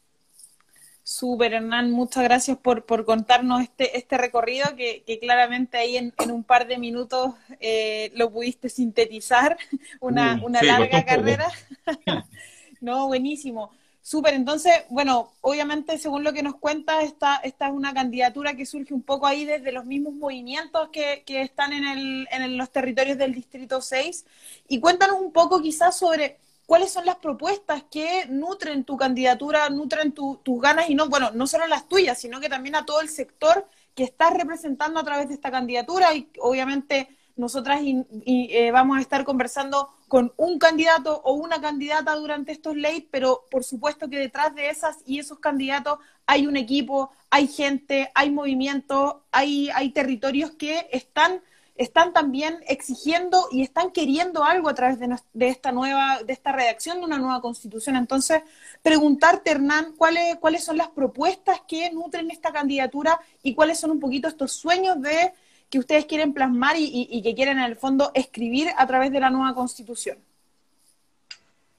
Súper, 1.12 1.54
Hernán, 1.54 1.92
muchas 1.92 2.24
gracias 2.24 2.58
por, 2.58 2.86
por 2.86 3.04
contarnos 3.04 3.62
este, 3.62 3.98
este 3.98 4.18
recorrido 4.18 4.78
que, 4.78 5.04
claramente 5.20 5.78
ahí 5.78 5.98
en, 5.98 6.14
un 6.32 6.46
par 6.46 6.68
de 6.68 6.78
minutos 6.78 7.34
eh, 7.60 8.14
lo 8.16 8.32
pudiste 8.32 8.70
sintetizar, 8.70 9.58
una, 10.00 10.40
una 10.42 10.64
larga 10.64 11.04
carrera. 11.04 11.52
no, 12.80 13.08
buenísimo. 13.08 13.72
Súper, 14.02 14.36
entonces, 14.36 14.72
bueno, 14.90 15.34
obviamente 15.42 15.98
según 15.98 16.24
lo 16.24 16.32
que 16.32 16.44
nos 16.44 16.56
cuenta, 16.56 17.04
esta, 17.04 17.36
esta 17.44 17.68
es 17.68 17.74
una 17.74 17.94
candidatura 17.94 18.56
que 18.56 18.66
surge 18.66 18.94
un 18.94 19.04
poco 19.04 19.28
ahí 19.28 19.44
desde 19.44 19.74
los 19.74 19.84
mismos 19.84 20.14
movimientos 20.14 20.90
que, 20.94 21.24
que 21.26 21.42
están 21.42 21.74
en, 21.74 21.88
el, 21.88 22.28
en 22.32 22.56
los 22.56 22.72
territorios 22.72 23.18
del 23.18 23.34
Distrito 23.34 23.82
6. 23.82 24.26
Y 24.70 24.80
cuéntanos 24.80 25.20
un 25.20 25.34
poco 25.34 25.62
quizás 25.62 26.00
sobre 26.00 26.38
cuáles 26.72 26.94
son 26.94 27.06
las 27.06 27.18
propuestas 27.18 27.84
que 27.92 28.28
nutren 28.30 28.86
tu 28.86 28.96
candidatura, 28.96 29.70
nutren 29.70 30.14
tus 30.14 30.62
ganas 30.62 30.90
y 30.90 30.96
no, 30.96 31.10
bueno, 31.10 31.30
no 31.32 31.46
solo 31.46 31.68
las 31.68 31.90
tuyas, 31.90 32.18
sino 32.18 32.40
que 32.40 32.48
también 32.48 32.76
a 32.76 32.86
todo 32.86 33.02
el 33.02 33.10
sector 33.10 33.68
que 33.94 34.06
estás 34.06 34.34
representando 34.34 34.98
a 34.98 35.04
través 35.04 35.28
de 35.28 35.34
esta 35.34 35.52
candidatura. 35.52 36.16
Y 36.16 36.30
obviamente 36.40 37.10
nosotras 37.36 37.82
eh, 37.84 38.72
vamos 38.72 38.98
a 38.98 39.02
estar 39.02 39.26
conversando 39.26 39.90
con 40.08 40.32
un 40.38 40.60
candidato 40.60 41.20
o 41.26 41.34
una 41.34 41.60
candidata 41.60 42.16
durante 42.16 42.54
estos 42.54 42.78
leyes, 42.78 43.04
pero 43.12 43.44
por 43.52 43.66
supuesto 43.66 44.10
que 44.10 44.20
detrás 44.20 44.56
de 44.56 44.70
esas 44.70 45.00
y 45.06 45.20
esos 45.20 45.40
candidatos 45.40 46.00
hay 46.26 46.48
un 46.48 46.56
equipo, 46.56 47.12
hay 47.32 47.50
gente, 47.50 48.10
hay 48.16 48.32
movimientos, 48.32 49.16
hay, 49.34 49.70
hay 49.72 49.90
territorios 49.90 50.52
que 50.52 50.88
están 50.94 51.42
están 51.82 52.14
también 52.14 52.60
exigiendo 52.68 53.48
y 53.52 53.64
están 53.64 53.92
queriendo 53.92 54.44
algo 54.44 54.70
a 54.70 54.76
través 54.76 55.00
de, 55.00 55.48
esta 55.48 55.72
nueva, 55.72 56.22
de 56.24 56.32
esta 56.32 56.52
redacción 56.52 57.00
de 57.00 57.06
una 57.06 57.18
nueva 57.18 57.42
constitución. 57.42 57.96
Entonces, 57.96 58.44
preguntarte, 58.84 59.50
Hernán, 59.50 59.94
¿cuáles, 59.98 60.36
cuáles 60.36 60.64
son 60.64 60.78
las 60.78 60.90
propuestas 60.90 61.62
que 61.68 61.92
nutren 61.92 62.30
esta 62.30 62.52
candidatura 62.52 63.20
y 63.42 63.56
cuáles 63.56 63.80
son 63.80 63.90
un 63.90 64.00
poquito 64.00 64.28
estos 64.28 64.52
sueños 64.52 65.02
de 65.02 65.34
que 65.72 65.80
ustedes 65.80 66.06
quieren 66.06 66.34
plasmar 66.34 66.76
y, 66.78 67.22
que 67.24 67.34
quieren 67.34 67.58
en 67.58 67.64
el 67.64 67.76
fondo 67.76 68.12
escribir 68.14 68.70
a 68.78 68.86
través 68.86 69.12
de 69.12 69.20
la 69.20 69.32
nueva 69.32 69.56
constitución. 69.56 70.20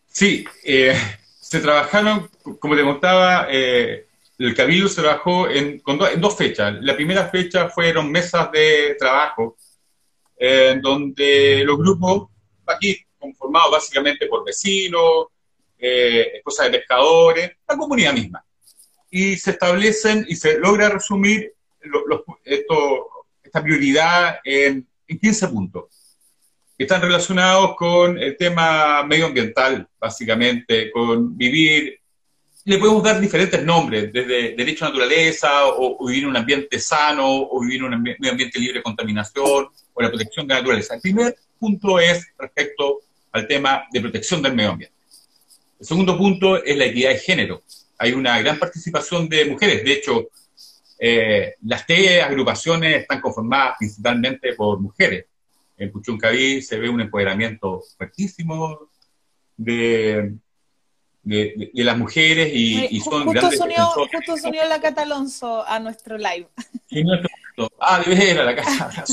Sí, 0.08 0.44
eh, 0.64 0.96
se 1.40 1.60
trabajaron, 1.60 2.28
como 2.58 2.74
te 2.74 2.82
contaba, 2.82 3.46
eh, 3.50 4.06
el 4.38 4.54
Cabildo 4.56 4.88
se 4.88 5.00
trabajó 5.00 5.48
en, 5.48 5.80
en, 5.86 6.20
dos 6.20 6.36
fechas. 6.36 6.74
La 6.80 6.96
primera 6.96 7.28
fecha 7.28 7.68
fueron 7.68 8.10
mesas 8.10 8.50
de 8.50 8.96
trabajo, 8.98 9.56
en 10.44 10.80
donde 10.80 11.62
los 11.64 11.78
grupos, 11.78 12.28
aquí 12.66 12.96
conformados 13.18 13.70
básicamente 13.72 14.26
por 14.26 14.44
vecinos, 14.44 15.26
eh, 15.78 16.32
esposas 16.36 16.70
de 16.70 16.78
pescadores, 16.78 17.52
la 17.68 17.76
comunidad 17.76 18.12
misma. 18.12 18.44
Y 19.10 19.36
se 19.36 19.52
establecen 19.52 20.24
y 20.28 20.34
se 20.36 20.58
logra 20.58 20.88
resumir 20.88 21.52
esta 22.44 23.62
prioridad 23.62 24.38
en, 24.44 24.86
en 25.06 25.18
15 25.18 25.48
puntos 25.48 26.02
están 26.82 27.02
relacionados 27.02 27.76
con 27.76 28.18
el 28.18 28.36
tema 28.36 29.02
medioambiental, 29.04 29.88
básicamente, 29.98 30.90
con 30.90 31.36
vivir 31.36 32.00
le 32.64 32.78
podemos 32.78 33.02
dar 33.02 33.20
diferentes 33.20 33.62
nombres, 33.64 34.12
desde 34.12 34.54
derecho 34.54 34.84
a 34.84 34.88
naturaleza, 34.88 35.66
o, 35.66 36.06
vivir 36.06 36.24
en 36.24 36.30
un 36.30 36.36
ambiente 36.36 36.78
sano, 36.78 37.26
o 37.26 37.60
vivir 37.60 37.80
en 37.80 37.86
un 37.86 37.94
ambiente 37.94 38.58
libre 38.58 38.78
de 38.78 38.82
contaminación, 38.82 39.68
o 39.92 40.02
la 40.02 40.08
protección 40.08 40.46
de 40.46 40.54
la 40.54 40.60
naturaleza. 40.60 40.94
El 40.94 41.00
primer 41.00 41.36
punto 41.58 41.98
es 41.98 42.26
respecto 42.38 43.00
al 43.32 43.46
tema 43.46 43.84
de 43.90 44.00
protección 44.00 44.42
del 44.42 44.54
medio 44.54 44.70
ambiente. 44.70 44.96
El 45.80 45.86
segundo 45.86 46.16
punto 46.16 46.62
es 46.62 46.76
la 46.76 46.84
equidad 46.84 47.10
de 47.10 47.18
género. 47.18 47.62
Hay 47.98 48.12
una 48.12 48.40
gran 48.40 48.58
participación 48.58 49.28
de 49.28 49.44
mujeres. 49.46 49.82
De 49.82 49.92
hecho, 49.92 50.28
eh, 50.98 51.54
las 51.62 51.84
TE 51.84 52.22
agrupaciones 52.22 53.02
están 53.02 53.20
conformadas 53.20 53.76
principalmente 53.78 54.52
por 54.54 54.78
mujeres. 54.78 55.26
En 55.76 55.90
Puchuncaví 55.90 56.62
se 56.62 56.78
ve 56.78 56.88
un 56.88 57.00
empoderamiento 57.00 57.82
fuertísimo 57.96 58.88
de, 59.56 60.34
de, 61.22 61.70
las 61.74 61.96
mujeres 61.96 62.50
y, 62.52 63.00
son 63.00 63.24
justo 63.24 63.30
grandes 63.30 63.58
sonido, 63.58 63.86
Justo 64.12 64.36
sonió 64.36 64.64
la 64.66 64.80
Cata 64.80 65.02
Alonso 65.02 65.66
a 65.66 65.78
nuestro 65.78 66.18
live. 66.18 66.48
ah, 67.80 68.02
de 68.04 68.14
veras, 68.14 68.46
la 68.46 68.56
Cata 68.56 69.04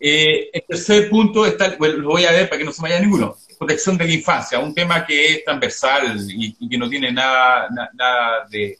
eh, 0.00 0.50
el 0.52 0.62
tercer 0.66 1.10
punto, 1.10 1.44
está, 1.44 1.76
bueno, 1.76 1.96
lo 1.96 2.10
voy 2.10 2.24
a 2.24 2.30
ver 2.30 2.48
para 2.48 2.58
que 2.58 2.64
no 2.64 2.72
se 2.72 2.82
vaya 2.82 3.00
ninguno, 3.00 3.36
protección 3.58 3.98
de 3.98 4.06
la 4.06 4.12
infancia, 4.12 4.58
un 4.60 4.74
tema 4.74 5.04
que 5.04 5.32
es 5.32 5.44
transversal 5.44 6.16
y, 6.28 6.68
que 6.68 6.78
no 6.78 6.88
tiene 6.88 7.10
nada, 7.10 7.68
nada 7.94 8.46
de... 8.48 8.78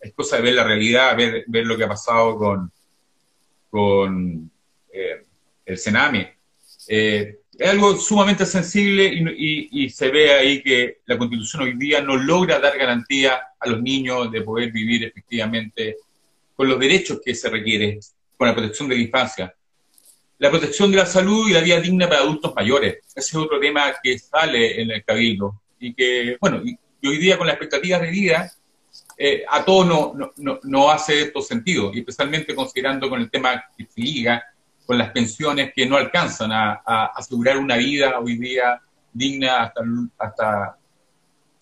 es 0.00 0.12
cosa 0.14 0.36
de 0.36 0.42
ver 0.42 0.54
la 0.54 0.64
realidad, 0.64 1.16
ver, 1.16 1.44
ver 1.46 1.66
lo 1.66 1.76
que 1.76 1.84
ha 1.84 1.88
pasado 1.88 2.36
con, 2.36 2.72
con 3.70 4.50
eh, 4.92 5.24
el 5.64 5.78
Sename. 5.78 6.36
Eh, 6.88 7.38
es 7.58 7.70
algo 7.70 7.96
sumamente 7.96 8.44
sensible 8.44 9.10
y, 9.36 9.88
se 9.90 10.10
ve 10.10 10.32
ahí 10.32 10.62
que 10.62 10.98
la 11.06 11.16
Constitución 11.16 11.62
hoy 11.62 11.76
día 11.76 12.00
no 12.02 12.16
logra 12.16 12.58
dar 12.58 12.76
garantía 12.76 13.40
a 13.58 13.68
los 13.68 13.80
niños 13.80 14.30
de 14.30 14.42
poder 14.42 14.70
vivir 14.72 15.04
efectivamente 15.04 15.96
con 16.54 16.68
los 16.68 16.78
derechos 16.78 17.20
que 17.24 17.34
se 17.34 17.48
requiere, 17.48 17.98
con 18.36 18.48
la 18.48 18.54
protección 18.54 18.88
de 18.88 18.96
la 18.96 19.02
infancia. 19.02 19.54
La 20.38 20.50
protección 20.50 20.90
de 20.90 20.98
la 20.98 21.06
salud 21.06 21.48
y 21.48 21.52
la 21.52 21.60
vida 21.60 21.80
digna 21.80 22.08
para 22.08 22.20
adultos 22.20 22.54
mayores. 22.54 22.98
Ese 23.14 23.20
es 23.20 23.34
otro 23.34 23.58
tema 23.58 23.94
que 24.02 24.18
sale 24.18 24.82
en 24.82 24.90
el 24.90 25.04
Cabildo 25.04 25.62
y 25.80 25.94
que, 25.94 26.36
bueno, 26.40 26.60
y, 26.62 26.78
hoy 27.06 27.18
día 27.18 27.38
con 27.38 27.46
las 27.46 27.54
expectativas 27.54 28.00
de 28.02 28.10
vida, 28.10 28.52
eh, 29.16 29.44
a 29.48 29.64
todos 29.64 29.86
no, 29.86 30.32
no, 30.36 30.60
no, 30.62 30.90
hace 30.90 31.22
esto 31.22 31.40
sentido, 31.40 31.92
y 31.94 32.00
especialmente 32.00 32.54
considerando 32.54 33.08
con 33.08 33.20
el 33.20 33.30
tema 33.30 33.64
que 33.76 33.86
se 33.86 34.00
liga 34.00 34.42
con 34.86 34.96
las 34.96 35.10
pensiones 35.10 35.72
que 35.74 35.84
no 35.84 35.96
alcanzan 35.96 36.52
a, 36.52 36.80
asegurar 37.14 37.58
una 37.58 37.76
vida 37.76 38.18
hoy 38.20 38.38
día 38.38 38.80
digna 39.12 39.64
hasta, 39.64 39.82
hasta 40.18 40.78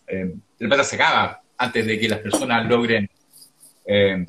eh, 0.06 0.34
el 0.58 0.68
plata 0.68 0.84
se 0.84 0.96
acaba 0.96 1.40
antes 1.56 1.86
de 1.86 1.98
que 1.98 2.08
las 2.08 2.18
personas 2.18 2.68
logren 2.68 3.08
eh, 3.86 4.26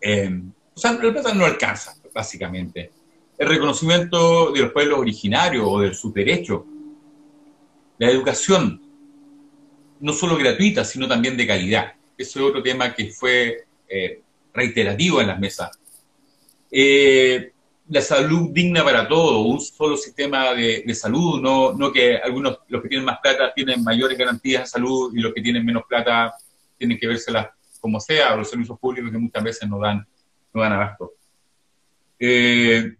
eh, 0.00 0.40
o 0.74 0.80
sea, 0.80 0.92
el 0.92 1.12
plata 1.12 1.34
no 1.34 1.44
alcanza, 1.44 1.94
básicamente. 2.14 2.90
El 3.36 3.48
reconocimiento 3.48 4.50
de 4.52 4.60
los 4.60 4.72
pueblos 4.72 4.98
originarios 4.98 5.64
o 5.66 5.80
de 5.80 5.92
sus 5.92 6.14
derechos. 6.14 6.62
La 7.98 8.10
educación, 8.10 8.80
no 10.00 10.12
solo 10.14 10.38
gratuita, 10.38 10.84
sino 10.84 11.06
también 11.06 11.36
de 11.36 11.46
calidad. 11.46 11.92
Ese 12.16 12.38
es 12.38 12.44
otro 12.44 12.62
tema 12.62 12.94
que 12.94 13.10
fue 13.10 13.66
reiterativo 14.54 15.20
en 15.20 15.26
las 15.26 15.38
mesas. 15.38 15.79
Eh, 16.70 17.52
la 17.90 18.00
salud 18.00 18.50
digna 18.52 18.84
para 18.84 19.08
todos, 19.08 19.44
un 19.44 19.60
solo 19.60 19.96
sistema 19.96 20.54
de, 20.54 20.94
salud, 20.94 21.40
no, 21.40 21.72
no 21.72 21.92
que 21.92 22.18
algunos, 22.18 22.60
los 22.68 22.80
que 22.82 22.88
tienen 22.88 23.04
más 23.04 23.18
plata, 23.20 23.52
tienen 23.52 23.82
mayores 23.82 24.16
garantías 24.16 24.62
de 24.62 24.66
salud 24.68 25.12
y 25.12 25.20
los 25.20 25.34
que 25.34 25.42
tienen 25.42 25.64
menos 25.64 25.82
plata 25.88 26.32
tienen 26.78 26.98
que 26.98 27.08
vérselas 27.08 27.48
como 27.80 27.98
sea, 27.98 28.34
o 28.34 28.36
los 28.36 28.48
servicios 28.48 28.78
públicos 28.78 29.10
que 29.10 29.18
muchas 29.18 29.42
veces 29.42 29.68
no 29.68 29.80
dan, 29.80 30.06
no 30.54 30.62
dan 30.62 30.72
abasto. 30.72 31.14
Eh, 32.18 32.94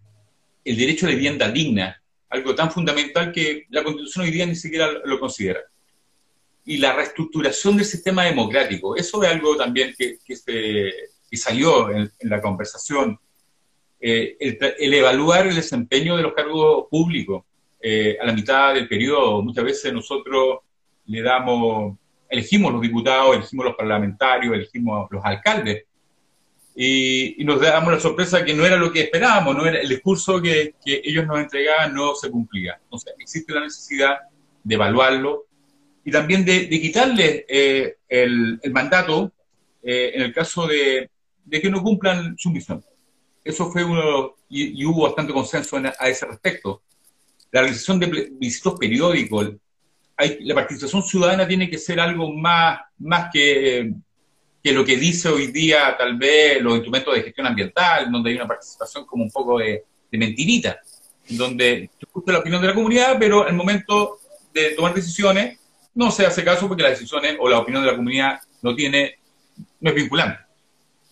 el 0.65 0.77
derecho 0.77 1.07
a 1.07 1.11
la 1.11 1.15
vivienda 1.15 1.49
digna, 1.49 2.03
algo 2.29 2.55
tan 2.57 2.73
fundamental 2.73 3.31
que 3.31 3.67
la 3.71 3.85
Constitución 3.85 4.25
hoy 4.25 4.33
día 4.33 4.47
ni 4.47 4.57
siquiera 4.57 4.91
lo 5.05 5.21
considera. 5.21 5.61
Y 6.65 6.79
la 6.79 6.95
reestructuración 6.95 7.77
del 7.77 7.87
sistema 7.87 8.25
democrático, 8.25 8.97
eso 8.97 9.23
es 9.23 9.31
algo 9.31 9.57
también 9.57 9.95
que, 9.97 10.19
que, 10.25 11.37
salió 11.37 11.91
en 11.91 12.11
la 12.23 12.43
conversación 12.43 13.19
eh, 14.03 14.37
el, 14.79 14.95
evaluar 14.95 15.47
el 15.47 15.55
desempeño 15.55 16.17
de 16.17 16.23
los 16.23 16.33
cargos 16.33 16.87
públicos 16.91 17.45
eh, 17.81 18.17
a 18.21 18.25
la 18.25 18.33
mitad 18.33 18.73
del 18.73 18.89
periodo. 18.89 19.43
Muchas 19.43 19.65
veces 19.65 19.93
nosotros 19.93 20.61
le 21.05 21.21
damos, 21.21 21.99
elegimos 22.29 22.73
los 22.73 22.81
diputados, 22.81 23.37
elegimos 23.37 23.67
los 23.67 23.77
parlamentarios, 23.77 24.55
elegimos 24.55 25.07
los 25.11 25.23
alcaldes, 25.25 25.85
y, 26.75 27.45
nos 27.45 27.61
damos 27.61 27.93
la 27.93 28.01
sorpresa 28.01 28.45
que 28.45 28.55
no 28.55 28.65
era 28.65 28.77
lo 28.77 28.91
que 28.91 29.03
esperábamos, 29.03 29.55
no 29.55 29.67
era 29.67 29.81
el 29.81 29.89
discurso 29.89 30.41
que, 30.41 30.75
ellos 30.87 31.27
nos 31.27 31.41
entregaban 31.41 31.93
no 31.93 32.15
se 32.15 32.31
cumplía. 32.31 32.81
Entonces, 32.85 33.13
existe 33.19 33.53
la 33.53 33.61
necesidad 33.61 34.19
de 34.63 34.75
evaluarlo 34.77 35.45
y 36.05 36.11
también 36.11 36.45
de, 36.45 36.71
quitarle 36.71 37.45
eh, 37.49 37.97
el, 38.09 38.61
mandato 38.73 39.33
en 39.83 40.23
el 40.23 40.33
caso 40.33 40.67
de, 40.67 41.11
de 41.45 41.61
que 41.61 41.71
no 41.71 41.83
cumplan 41.83 42.37
su 42.39 42.51
misión. 42.51 42.83
Eso 43.51 43.71
fue 43.71 43.83
uno, 43.85 44.37
y, 44.49 44.85
hubo 44.85 45.03
bastante 45.03 45.33
consenso 45.33 45.77
a 45.77 46.09
ese 46.09 46.27
respecto. 46.27 46.83
La 47.51 47.63
realización 47.63 47.99
de 47.99 48.31
visitos 48.33 48.79
periódicos, 48.79 49.51
la 50.41 50.55
participación 50.55 51.03
ciudadana 51.03 51.49
tiene 51.49 51.69
que 51.69 51.79
ser 51.79 51.99
algo 51.99 52.33
más, 52.33 52.81
más 52.99 53.29
que, 53.33 53.93
que 54.63 54.73
lo 54.73 54.85
que 54.85 54.97
dice 54.97 55.29
hoy 55.29 55.49
día 55.49 55.97
tal 55.99 56.17
vez 56.17 56.63
los 56.63 56.75
instrumentos 56.75 57.13
de 57.15 57.23
gestión 57.23 57.47
ambiental, 57.47 58.11
donde 58.13 58.31
hay 58.31 58.37
una 58.37 58.47
participación 58.47 59.05
como 59.05 59.25
un 59.25 59.31
poco 59.31 59.59
de, 59.59 59.85
mentirita, 60.13 60.79
donde 61.31 61.91
se 61.99 62.07
escucha 62.07 62.33
la 62.33 62.39
opinión 62.39 62.61
de 62.61 62.69
la 62.69 62.75
comunidad, 62.75 63.17
pero 63.19 63.47
el 63.49 63.55
momento 63.55 64.19
de 64.53 64.71
tomar 64.71 64.95
decisiones 64.95 65.59
no 65.95 66.11
se 66.11 66.27
hace 66.27 66.45
caso 66.45 66.69
porque 66.69 66.83
las 66.83 66.93
decisiones 66.93 67.37
o 67.41 67.49
la 67.49 67.59
opinión 67.59 67.83
de 67.83 67.91
la 67.91 67.97
comunidad 67.97 68.41
no 68.63 68.75
tiene, 68.77 69.19
no 69.81 69.91
es 69.91 69.97
vinculante. 69.97 70.50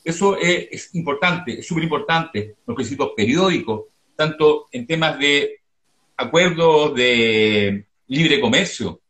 Eso 0.09 0.39
es, 0.39 0.95
importante, 0.95 1.61
es 1.61 1.67
súper 1.67 1.85
importante, 1.85 2.57
los 2.67 2.75
principios 2.75 3.11
periódicos, 3.15 3.89
tanto 4.17 4.67
en 4.73 4.87
temas 4.87 5.19
de 5.19 5.61
acuerdos 6.17 6.95
de 6.95 7.85
libre 8.07 8.41
comercio, 8.41 9.03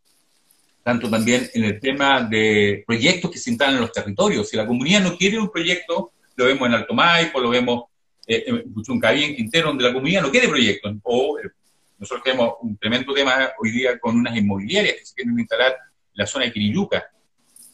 tanto 0.83 1.09
también 1.09 1.49
en 1.55 1.63
el 1.63 1.79
tema 1.79 2.23
de 2.25 2.83
proyectos 2.85 3.31
que 3.31 3.39
se 3.39 3.51
instalan 3.51 3.77
en 3.77 3.83
los 3.83 3.93
territorios. 3.93 4.49
Si 4.49 4.57
la 4.57 4.67
comunidad 4.67 5.01
no 5.05 5.17
quiere 5.17 5.39
un 5.39 5.53
proyecto, 5.53 6.11
lo 6.35 6.47
vemos 6.47 6.67
en 6.67 6.75
Alto 6.75 6.95
Maipo, 6.95 7.39
lo 7.39 7.51
vemos 7.51 7.85
eh, 8.27 8.43
en 8.49 8.75
Puchuncaví, 8.75 9.23
en 9.23 9.37
Quintero, 9.37 9.69
donde 9.69 9.85
la 9.85 9.93
comunidad 9.93 10.23
no 10.23 10.33
quiere 10.33 10.49
proyectos. 10.49 10.97
O 11.05 11.39
eh, 11.39 11.49
nosotros 11.97 12.25
tenemos 12.25 12.55
un 12.61 12.77
tremendo 12.77 13.15
tema 13.15 13.51
hoy 13.61 13.71
día 13.71 14.01
con 14.01 14.17
unas 14.17 14.37
inmobiliarias 14.37 14.97
que 14.97 15.07
se 15.07 15.15
quieren 15.15 15.39
instalar 15.39 15.71
en 15.71 15.79
la 16.15 16.27
zona 16.27 16.47
de 16.47 16.53
Quirilluca, 16.53 17.09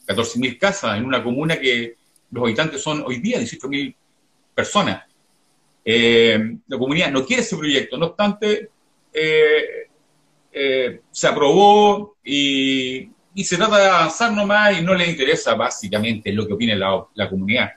14.000 0.05 0.59
casas 0.59 0.99
en 0.99 1.05
una 1.05 1.23
comuna 1.23 1.59
que 1.59 2.04
los 2.35 2.43
habitantes 2.43 2.81
son 2.81 3.01
hoy 3.05 3.19
día 3.19 3.39
18.000 3.39 3.95
personas. 4.53 5.05
Eh, 5.85 6.57
la 6.67 6.77
comunidad 6.77 7.09
no 7.09 7.25
quiere 7.25 7.43
ese 7.43 7.55
proyecto, 7.55 7.97
no 7.97 8.07
obstante, 8.07 8.69
eh, 9.13 9.87
eh, 10.51 10.99
se 11.09 11.27
aprobó 11.27 12.17
y, 12.23 13.09
se 13.41 13.55
trata 13.55 13.77
de 13.77 13.87
avanzar 13.87 14.33
nomás 14.33 14.77
y 14.77 14.81
no 14.81 14.93
le 14.93 15.09
interesa 15.09 15.55
básicamente 15.55 16.33
lo 16.33 16.45
que 16.45 16.53
opine 16.53 16.75
la, 16.75 17.29
comunidad. 17.29 17.71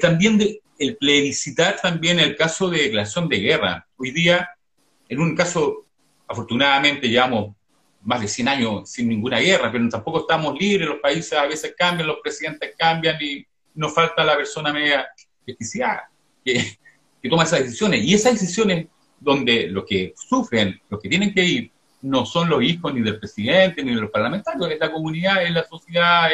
también 0.00 0.40
el 0.78 0.96
plebiscitar 0.96 1.80
también 1.80 2.18
el 2.18 2.34
caso 2.34 2.68
de 2.68 2.82
declaración 2.82 3.28
de 3.28 3.38
guerra. 3.38 3.86
Hoy 3.96 4.10
día, 4.10 4.50
en 5.08 5.20
un 5.20 5.36
caso, 5.36 5.86
afortunadamente 6.26 7.08
llevamos 7.08 7.54
más 8.02 8.20
de 8.20 8.26
100 8.26 8.48
años 8.48 8.90
sin 8.90 9.08
ninguna 9.08 9.38
guerra, 9.38 9.70
pero 9.70 9.88
tampoco 9.88 10.20
estamos 10.20 10.58
libres, 10.58 10.88
los 10.88 10.98
países 10.98 11.34
a 11.34 11.46
veces 11.46 11.74
cambian, 11.78 12.08
los 12.08 12.18
presidentes 12.20 12.74
cambian 12.76 13.16
y 13.20 13.46
nos 13.74 13.94
falta 13.94 14.24
la 14.24 14.36
persona 14.36 14.72
media 14.72 15.08
que 15.44 17.28
toma 17.28 17.44
esas 17.44 17.60
decisiones. 17.60 18.04
Y 18.04 18.14
esas 18.14 18.32
decisiones 18.32 18.86
donde 19.18 19.68
los 19.68 19.84
que 19.84 20.14
sufren, 20.16 20.80
los 20.88 21.00
que 21.00 21.08
tienen 21.08 21.32
que 21.32 21.44
ir, 21.44 21.70
no 22.02 22.26
son 22.26 22.48
los 22.48 22.62
hijos 22.62 22.92
ni 22.92 23.00
del 23.00 23.18
presidente 23.18 23.84
ni 23.84 23.94
de 23.94 24.00
los 24.00 24.10
parlamentarios, 24.10 24.70
es 24.70 24.80
la 24.80 24.90
comunidad, 24.90 25.44
es 25.44 25.52
la 25.52 25.64
sociedad, 25.64 26.28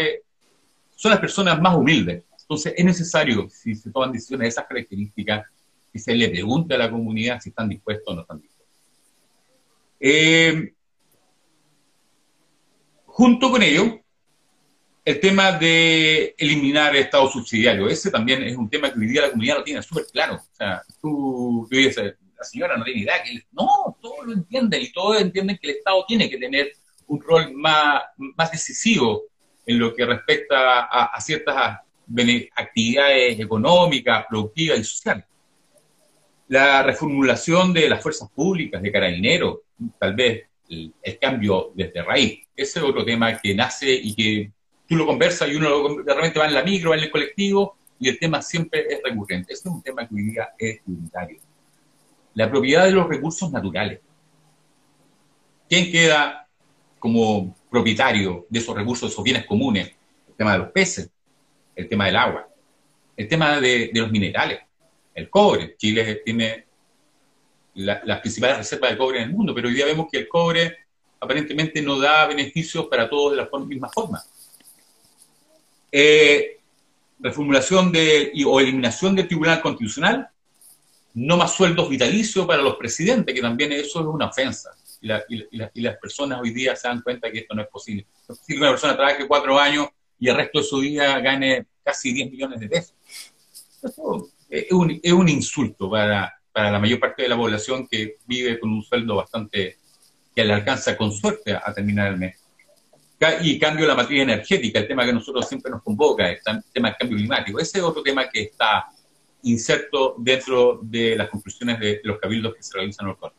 son 0.97 1.11
las 1.11 1.21
personas 1.21 1.61
más 1.61 1.77
humildes. 1.77 2.25
Entonces 2.41 2.73
es 2.77 2.85
necesario, 2.85 3.49
si 3.51 3.75
se 3.75 3.91
toman 3.91 4.11
decisiones 4.11 4.47
de 4.47 4.49
esas 4.49 4.67
características, 4.67 5.47
que 5.93 5.99
se 5.99 6.15
le 6.15 6.29
pregunte 6.29 6.75
a 6.75 6.79
la 6.79 6.91
comunidad 6.91 7.41
si 7.41 7.51
están 7.51 7.69
dispuestos 7.69 8.13
o 8.13 8.15
no 8.15 8.23
están 8.23 8.41
dispuestos. 8.41 8.77
Eh, 10.01 10.73
junto 13.05 13.51
con 13.51 13.63
ello, 13.63 14.01
el 15.09 15.21
tema 15.21 15.53
de 15.53 16.35
eliminar 16.37 16.95
el 16.95 17.05
Estado 17.05 17.31
subsidiario, 17.31 17.89
ese 17.89 18.11
también 18.11 18.43
es 18.43 18.55
un 18.55 18.69
tema 18.69 18.93
que 18.93 19.01
hoy 19.01 19.07
día 19.07 19.23
la 19.23 19.31
comunidad 19.31 19.57
lo 19.57 19.65
tiene 19.65 19.83
súper 19.83 20.05
claro. 20.13 20.35
O 20.35 20.55
sea, 20.55 20.83
tú, 21.01 21.67
dices, 21.71 22.15
la 22.37 22.45
señora 22.45 22.77
no 22.77 22.85
tiene 22.85 23.01
idea, 23.01 23.23
que 23.23 23.43
no, 23.53 23.97
todos 24.03 24.27
lo 24.27 24.35
entienden 24.35 24.83
y 24.83 24.93
todos 24.93 25.23
entienden 25.23 25.57
que 25.57 25.71
el 25.71 25.77
Estado 25.79 26.05
tiene 26.07 26.29
que 26.29 26.37
tener 26.37 26.73
un 27.07 27.23
rol 27.23 27.55
más, 27.55 28.03
más 28.19 28.53
decisivo 28.53 29.23
en 29.65 29.79
lo 29.79 29.95
que 29.95 30.05
respecta 30.05 30.81
a, 30.81 31.19
ciertas 31.23 31.79
actividades 32.55 33.41
económicas, 33.41 34.27
productivas 34.29 34.79
y 34.79 34.85
sociales. 34.85 35.25
La 36.49 36.83
reformulación 36.83 37.73
de 37.73 37.89
las 37.89 38.03
fuerzas 38.03 38.29
públicas, 38.31 38.83
de 38.83 38.93
carabineros, 38.93 39.61
tal 39.99 40.15
vez 40.15 40.45
el, 40.69 40.93
el 41.01 41.19
cambio 41.19 41.73
desde 41.75 42.03
raíz, 42.03 42.41
ese 42.55 42.79
es 42.79 42.85
otro 42.85 43.07
tema 43.07 43.39
que 43.39 43.55
nace 43.55 43.91
y 43.91 44.15
que 44.15 44.58
tú 44.89 44.97
lo 44.97 45.07
conversas 45.07 45.49
y 45.51 45.57
uno 45.57 46.03
de 46.03 46.15
repente 46.15 46.39
va 46.39 46.47
en 46.47 46.55
la 46.55 46.63
micro, 46.63 46.91
va 46.91 46.97
en 46.97 47.05
el 47.05 47.11
colectivo, 47.11 47.77
y 48.01 48.09
el 48.09 48.19
tema 48.19 48.41
siempre 48.41 48.87
es 48.89 49.01
recurrente. 49.05 49.53
Este 49.53 49.69
es 49.69 49.75
un 49.75 49.83
tema 49.83 50.09
que 50.09 50.15
hoy 50.15 50.23
día 50.23 50.51
es 50.59 50.81
prioritario. 50.83 51.39
La 52.35 52.49
propiedad 52.49 52.85
de 52.85 52.93
los 52.93 53.09
recursos 53.09 53.51
naturales. 53.51 54.01
¿Quién 55.69 55.91
queda 55.93 56.49
como 56.99 57.55
propietario 57.71 58.47
de 58.49 58.59
esos 58.59 58.75
recursos, 58.75 59.09
de 59.09 59.13
esos 59.13 59.25
bienes 59.25 59.47
comunes? 59.47 59.89
El 60.29 60.35
tema 60.35 60.53
de 60.53 60.59
los 60.59 60.71
peces, 60.71 61.11
el 61.75 61.89
tema 61.89 62.07
del 62.07 62.17
agua, 62.17 62.49
el 63.17 63.29
tema 63.29 63.61
de, 63.61 63.91
los 63.93 64.11
minerales, 64.11 64.61
el 65.15 65.29
cobre. 65.29 65.77
Chile 65.77 66.23
tiene 66.25 66.67
las 67.75 68.21
principales 68.21 68.59
reservas 68.59 68.93
de 68.93 68.99
cobre 68.99 69.19
en 69.19 69.29
el 69.29 69.37
mundo, 69.37 69.55
pero 69.55 69.69
hoy 69.69 69.75
día 69.75 69.85
vemos 69.85 70.07
que 70.11 70.19
el 70.19 70.29
cobre 70.29 70.77
aparentemente 71.21 71.83
no 71.83 71.99
da 71.99 72.27
beneficios 72.27 72.87
para 72.87 73.11
todos 73.11 73.33
de 73.33 73.37
la 73.37 73.49
misma 73.67 73.89
forma. 73.89 74.23
Eh, 75.91 76.59
reformulación 77.19 77.91
de, 77.91 78.33
o 78.47 78.61
eliminación 78.61 79.15
del 79.15 79.27
Tribunal 79.27 79.61
Constitucional, 79.61 80.29
no 81.15 81.37
más 81.37 81.53
sueldos 81.53 81.89
vitalicios 81.89 82.47
para 82.47 82.63
los 82.63 82.77
presidentes, 82.77 83.35
que 83.35 83.41
también 83.41 83.73
eso 83.73 84.01
es 84.01 84.07
una 84.07 84.27
ofensa. 84.27 84.71
Y, 85.01 85.81
las 85.81 85.97
personas 85.99 86.41
hoy 86.41 86.51
día 86.51 86.77
se 86.77 86.89
dan 86.89 87.03
cuenta 87.03 87.31
que 87.31 87.41
esto 87.41 87.55
no 87.55 87.63
es 87.63 87.69
posible. 87.69 88.07
No 88.29 88.35
es 88.35 88.41
posible 88.41 88.57
que 88.57 88.63
una 88.63 88.71
persona 88.71 88.97
trabaje 88.97 89.27
cuatro 89.27 89.59
años 89.59 89.89
y 90.19 90.29
el 90.29 90.37
resto 90.37 90.59
de 90.59 90.65
su 90.65 90.79
vida 90.79 91.19
gane 91.21 91.67
casi 91.83 92.13
10 92.13 92.31
millones 92.31 92.61
de 92.61 92.69
pesos. 92.69 92.95
Eso 93.83 94.31
es 94.49 94.73
un, 94.73 95.01
es 95.03 95.13
un 95.13 95.29
insulto 95.29 95.91
para, 95.91 96.33
para 96.53 96.71
la 96.71 96.79
mayor 96.79 97.01
parte 97.01 97.23
de 97.23 97.29
la 97.29 97.37
población 97.37 97.87
que 97.87 98.17
vive 98.27 98.59
con 98.59 98.71
un 98.71 98.83
sueldo 98.83 99.17
bastante 99.17 99.79
que 100.35 100.45
le 100.45 100.53
alcanza 100.53 100.97
con 100.97 101.13
suerte 101.13 101.53
a 101.53 101.73
terminar 101.73 102.09
el 102.09 102.17
mes 102.17 102.48
y 103.41 103.59
cambio 103.59 103.85
de 103.85 103.89
la 103.89 103.97
matriz 103.97 104.23
energética, 104.23 104.79
el 104.79 104.87
tema 104.87 105.05
que 105.05 105.13
nosotros 105.13 105.49
siempre 105.49 105.71
nos 105.71 105.83
convoca, 105.83 106.31
el 106.31 106.39
tema 106.73 106.89
del 106.89 106.97
cambio 106.97 107.19
climático. 107.19 107.59
Ese 107.59 107.79
es 107.79 107.85
otro 107.85 108.03
tema 108.03 108.29
que 108.29 108.43
está 108.43 108.87
inserto 109.43 110.15
dentro 110.19 110.81
de 110.83 111.17
las 111.17 111.29
conclusiones 111.29 111.81
de 111.81 112.01
los 112.05 112.19
cabildos 112.19 112.55
que 112.55 112.63
se 112.63 112.75
realizan 112.75 113.09
en 113.09 113.17
el 113.21 113.31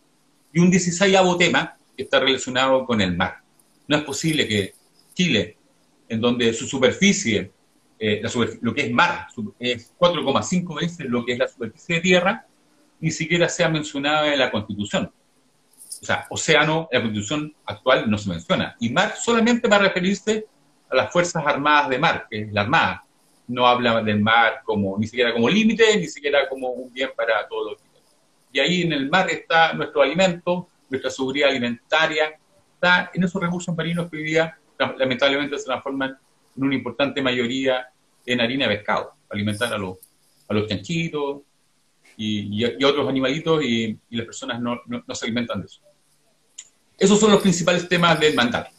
Y 0.54 0.60
un 0.60 0.70
16 0.70 1.18
tema 1.38 1.78
que 1.96 2.04
está 2.04 2.20
relacionado 2.20 2.86
con 2.86 3.00
el 3.00 3.16
mar. 3.16 3.38
No 3.88 3.98
es 3.98 4.04
posible 4.04 4.48
que 4.48 4.74
Chile, 5.14 5.58
en 6.10 6.20
donde 6.20 6.54
su 6.54 6.68
superficie, 6.68 7.52
eh, 7.98 8.22
lo 8.62 8.74
que 8.74 8.82
es 8.82 8.92
mar, 8.92 9.28
es 9.60 9.94
4,5 9.98 10.76
veces 10.76 11.06
lo 11.10 11.26
que 11.26 11.34
es 11.34 11.40
la 11.40 11.48
superficie 11.48 11.96
de 11.96 12.02
tierra, 12.02 12.46
ni 13.00 13.12
siquiera 13.12 13.48
sea 13.48 13.70
mencionada 13.70 14.32
en 14.32 14.40
la 14.40 14.52
Constitución 14.52 15.10
o 16.02 16.06
sea, 16.06 16.26
océano 16.30 16.88
la 16.92 17.02
constitución 17.02 17.54
actual 17.66 18.10
no 18.10 18.18
se 18.18 18.30
menciona. 18.30 18.76
Y 18.80 18.90
mar 18.90 19.16
solamente 19.18 19.68
va 19.68 19.78
a 19.78 19.80
referirse 19.80 20.46
a 20.90 20.96
las 20.96 21.12
Fuerzas 21.12 21.46
Armadas 21.46 21.90
de 21.90 22.00
Mar, 22.00 22.28
que 22.30 22.42
es 22.42 22.54
la 22.54 22.62
Armada. 22.62 23.04
No 23.48 23.68
habla 23.68 24.02
del 24.02 24.22
mar 24.22 24.62
como, 24.64 24.98
ni 24.98 25.08
siquiera 25.08 25.34
como 25.34 25.50
límite, 25.50 25.98
ni 25.98 26.08
siquiera 26.08 26.48
como 26.48 26.70
un 26.70 26.94
bien 26.94 27.10
para 27.16 27.48
todos 27.48 27.72
los. 27.72 27.82
Y 28.52 28.60
ahí 28.60 28.82
en 28.84 28.94
el 28.94 29.10
mar 29.10 29.30
está 29.30 29.74
nuestro 29.74 30.02
alimento, 30.02 30.70
nuestra 30.90 31.12
seguridad 31.12 31.50
alimentaria, 31.50 32.40
está 32.74 33.12
en 33.14 33.24
esos 33.24 33.42
recursos 33.42 33.76
marinos 33.76 34.10
que 34.10 34.18
hoy 34.18 34.24
día 34.24 34.58
lamentablemente 34.98 35.58
se 35.58 35.66
transforman 35.66 36.18
en 36.56 36.64
una 36.64 36.76
importante 36.76 37.22
mayoría 37.22 37.88
en 38.26 38.42
harina 38.42 38.68
de 38.68 38.78
pescado, 38.78 39.14
alimentar 39.30 39.74
a 39.74 39.78
los, 39.78 39.98
a 40.48 40.54
los 40.54 40.68
chanchitos 40.68 41.42
y, 42.18 42.64
otros 42.84 43.08
animalitos 43.08 43.64
y, 43.64 44.00
las 44.12 44.26
personas 44.26 44.62
no, 44.62 44.80
no 44.88 45.16
se 45.16 45.26
alimentan 45.26 45.60
de 45.60 45.66
eso. 45.66 45.82
Esos 47.00 47.20
son 47.20 47.32
los 47.32 47.42
principales 47.42 47.88
temas 47.88 48.20
del 48.20 48.36
mandato. 48.36 48.72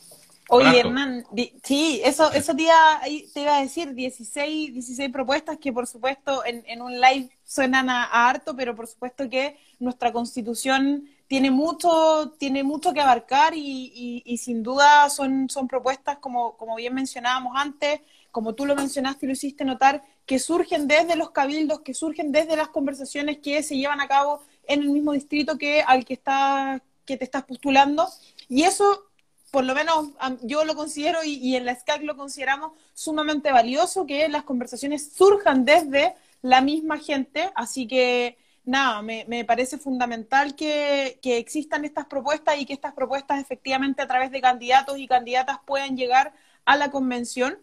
Oye, 0.52 0.80
Hernán, 0.80 1.24
sí, 1.62 2.00
eso, 2.04 2.32
eso 2.32 2.56
te, 2.56 2.64
iba, 2.64 3.00
te 3.32 3.40
iba 3.40 3.56
a 3.56 3.62
decir, 3.62 3.94
16, 3.94 4.74
16 4.74 5.10
propuestas 5.10 5.58
que 5.58 5.72
por 5.72 5.86
supuesto 5.86 6.42
en, 6.44 6.82
un 6.82 7.00
live 7.00 7.30
suenan 7.44 7.88
a, 7.88 8.04
harto, 8.28 8.56
pero 8.56 8.74
por 8.74 8.88
supuesto 8.88 9.30
que 9.30 9.56
nuestra 9.78 10.12
constitución 10.12 11.04
tiene 11.28 11.52
mucho, 11.52 12.34
tiene 12.36 12.64
mucho 12.64 12.92
que 12.92 13.00
abarcar 13.00 13.54
y, 13.54 14.24
y, 14.24 14.38
sin 14.38 14.64
duda 14.64 15.08
son, 15.08 15.48
son 15.48 15.68
propuestas, 15.68 16.18
como, 16.18 16.56
como 16.56 16.74
bien 16.74 16.94
mencionábamos 16.94 17.52
antes, 17.54 18.00
como 18.32 18.52
tú 18.52 18.66
lo 18.66 18.74
mencionaste 18.74 19.26
y 19.26 19.28
lo 19.28 19.34
hiciste 19.34 19.64
notar, 19.64 20.02
que 20.26 20.40
surgen 20.40 20.88
desde 20.88 21.14
los 21.14 21.30
cabildos, 21.30 21.82
que 21.82 21.94
surgen 21.94 22.32
desde 22.32 22.56
las 22.56 22.68
conversaciones 22.68 23.38
que 23.38 23.62
se 23.62 23.76
llevan 23.76 24.00
a 24.00 24.08
cabo 24.08 24.42
en 24.66 24.82
el 24.82 24.90
mismo 24.90 25.12
distrito 25.12 25.56
que 25.56 25.82
al 25.82 26.04
que 26.04 26.14
está 26.14 26.82
que 27.10 27.16
te 27.16 27.24
estás 27.24 27.44
postulando. 27.44 28.08
Y 28.48 28.62
eso, 28.62 29.10
por 29.50 29.64
lo 29.64 29.74
menos 29.74 30.10
yo 30.42 30.64
lo 30.64 30.76
considero 30.76 31.24
y, 31.24 31.56
en 31.56 31.66
la 31.66 31.74
SCAC 31.74 32.02
lo 32.02 32.16
consideramos 32.16 32.72
sumamente 32.94 33.50
valioso, 33.50 34.06
que 34.06 34.28
las 34.28 34.44
conversaciones 34.44 35.12
surjan 35.12 35.64
desde 35.64 36.14
la 36.42 36.60
misma 36.60 36.98
gente. 36.98 37.50
Así 37.56 37.88
que, 37.88 38.38
nada, 38.64 39.02
me, 39.02 39.44
parece 39.44 39.76
fundamental 39.78 40.54
que, 40.54 41.18
que, 41.20 41.38
existan 41.38 41.84
estas 41.84 42.06
propuestas 42.06 42.58
y 42.58 42.64
que 42.66 42.74
estas 42.74 42.94
propuestas 42.94 43.40
efectivamente 43.40 44.02
a 44.02 44.06
través 44.06 44.30
de 44.30 44.40
candidatos 44.40 44.98
y 44.98 45.08
candidatas 45.08 45.58
puedan 45.66 45.96
llegar 45.96 46.32
a 46.64 46.76
la 46.76 46.90
convención. 46.92 47.58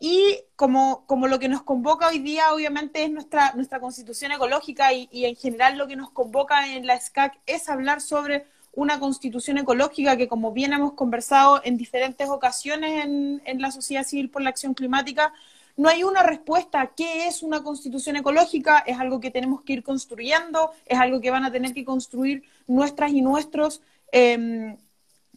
Y 0.00 0.38
como, 0.56 1.04
como 1.06 1.28
lo 1.28 1.38
que 1.38 1.48
nos 1.48 1.62
convoca 1.62 2.08
hoy 2.08 2.18
día, 2.18 2.52
obviamente, 2.54 3.04
es 3.04 3.10
nuestra, 3.10 3.52
nuestra 3.54 3.80
constitución 3.80 4.32
ecológica 4.32 4.92
y, 4.94 5.08
y 5.12 5.26
en 5.26 5.36
general 5.36 5.76
lo 5.76 5.86
que 5.86 5.94
nos 5.94 6.10
convoca 6.10 6.74
en 6.74 6.86
la 6.86 6.98
SCAC 6.98 7.38
es 7.46 7.68
hablar 7.68 8.00
sobre 8.00 8.46
una 8.72 9.00
constitución 9.00 9.58
ecológica 9.58 10.16
que, 10.16 10.28
como 10.28 10.52
bien 10.52 10.72
hemos 10.72 10.92
conversado 10.92 11.60
en 11.64 11.76
diferentes 11.76 12.28
ocasiones 12.28 13.04
en, 13.04 13.60
la 13.60 13.70
sociedad 13.70 14.04
civil 14.04 14.30
por 14.30 14.42
la 14.42 14.50
acción 14.50 14.74
climática, 14.74 15.32
no 15.76 15.88
hay 15.88 16.04
una 16.04 16.22
respuesta 16.22 16.80
a 16.80 16.94
qué 16.94 17.26
es 17.26 17.42
una 17.42 17.62
constitución 17.62 18.16
ecológica, 18.16 18.78
es 18.80 18.98
algo 18.98 19.20
que 19.20 19.30
tenemos 19.30 19.62
que 19.62 19.72
ir 19.74 19.82
construyendo, 19.82 20.72
es 20.86 20.98
algo 20.98 21.20
que 21.20 21.30
van 21.30 21.44
a 21.44 21.52
tener 21.52 21.72
que 21.72 21.84
construir 21.84 22.44
nuestras 22.66 23.12
y 23.12 23.22
nuestros 23.22 23.80
em, 24.12 24.76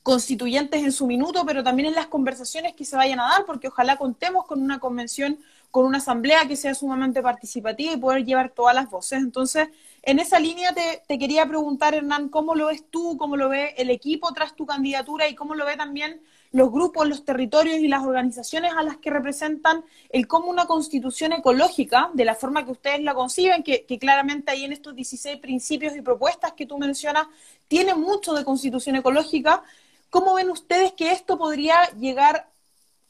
constituyentes 0.04 0.84
en 0.84 0.92
su 0.92 1.08
minuto, 1.08 1.46
pero 1.46 1.64
también 1.64 1.88
en 1.88 1.96
las 1.96 2.08
conversaciones 2.08 2.74
que 2.74 2.86
se 2.86 2.98
vayan 2.98 3.20
a 3.20 3.30
dar, 3.30 3.46
porque 3.46 3.70
ojalá 3.70 3.98
contemos 3.98 4.46
con 4.46 4.62
una 4.62 4.80
convención, 4.80 5.40
con 5.72 5.86
una 5.86 6.00
asamblea 6.00 6.48
que 6.48 6.58
sea 6.58 6.76
sumamente 6.76 7.22
participativa 7.22 7.94
y 7.94 7.98
poder 7.98 8.26
llevar 8.26 8.50
todas 8.50 8.76
las 8.76 8.90
voces. 8.90 9.20
Entonces, 9.20 9.70
en 10.06 10.20
esa 10.20 10.38
línea 10.38 10.74
te, 10.74 11.18
quería 11.18 11.46
preguntar, 11.46 11.96
Hernán, 11.96 12.28
¿cómo 12.28 12.56
lo 12.56 12.68
ves 12.68 12.84
tú, 12.90 13.18
cómo 13.18 13.38
lo 13.38 13.48
ve 13.48 13.74
el 13.78 13.90
equipo 13.90 14.34
tras 14.34 14.54
tu 14.54 14.66
candidatura 14.66 15.30
y 15.30 15.36
cómo 15.36 15.56
lo 15.56 15.66
ve 15.66 15.78
también 15.78 16.22
los 16.52 16.72
grupos, 16.72 17.08
los 17.08 17.24
territorios 17.24 17.78
y 17.78 17.88
las 17.88 18.04
organizaciones 18.04 18.74
a 18.78 18.84
las 18.84 18.98
que 18.98 19.10
representan 19.10 19.86
el 20.10 20.28
cómo 20.28 20.50
una 20.50 20.66
constitución 20.66 21.32
ecológica, 21.32 22.12
de 22.14 22.26
la 22.26 22.36
forma 22.36 22.66
que 22.66 22.72
ustedes 22.72 23.02
la 23.02 23.14
conciben, 23.14 23.64
que, 23.64 23.86
claramente 23.98 24.52
ahí 24.52 24.66
en 24.66 24.74
estos 24.74 24.94
16 24.94 25.38
principios 25.40 25.96
y 25.96 26.02
propuestas 26.02 26.52
que 26.52 26.66
tú 26.66 26.78
mencionas, 26.78 27.28
tiene 27.70 27.96
mucho 27.96 28.34
de 28.34 28.44
constitución 28.44 28.98
ecológica, 28.98 29.64
¿cómo 30.10 30.34
ven 30.34 30.50
ustedes 30.50 30.92
que 30.92 31.12
esto 31.12 31.38
podría 31.38 31.78
llegar 31.98 32.50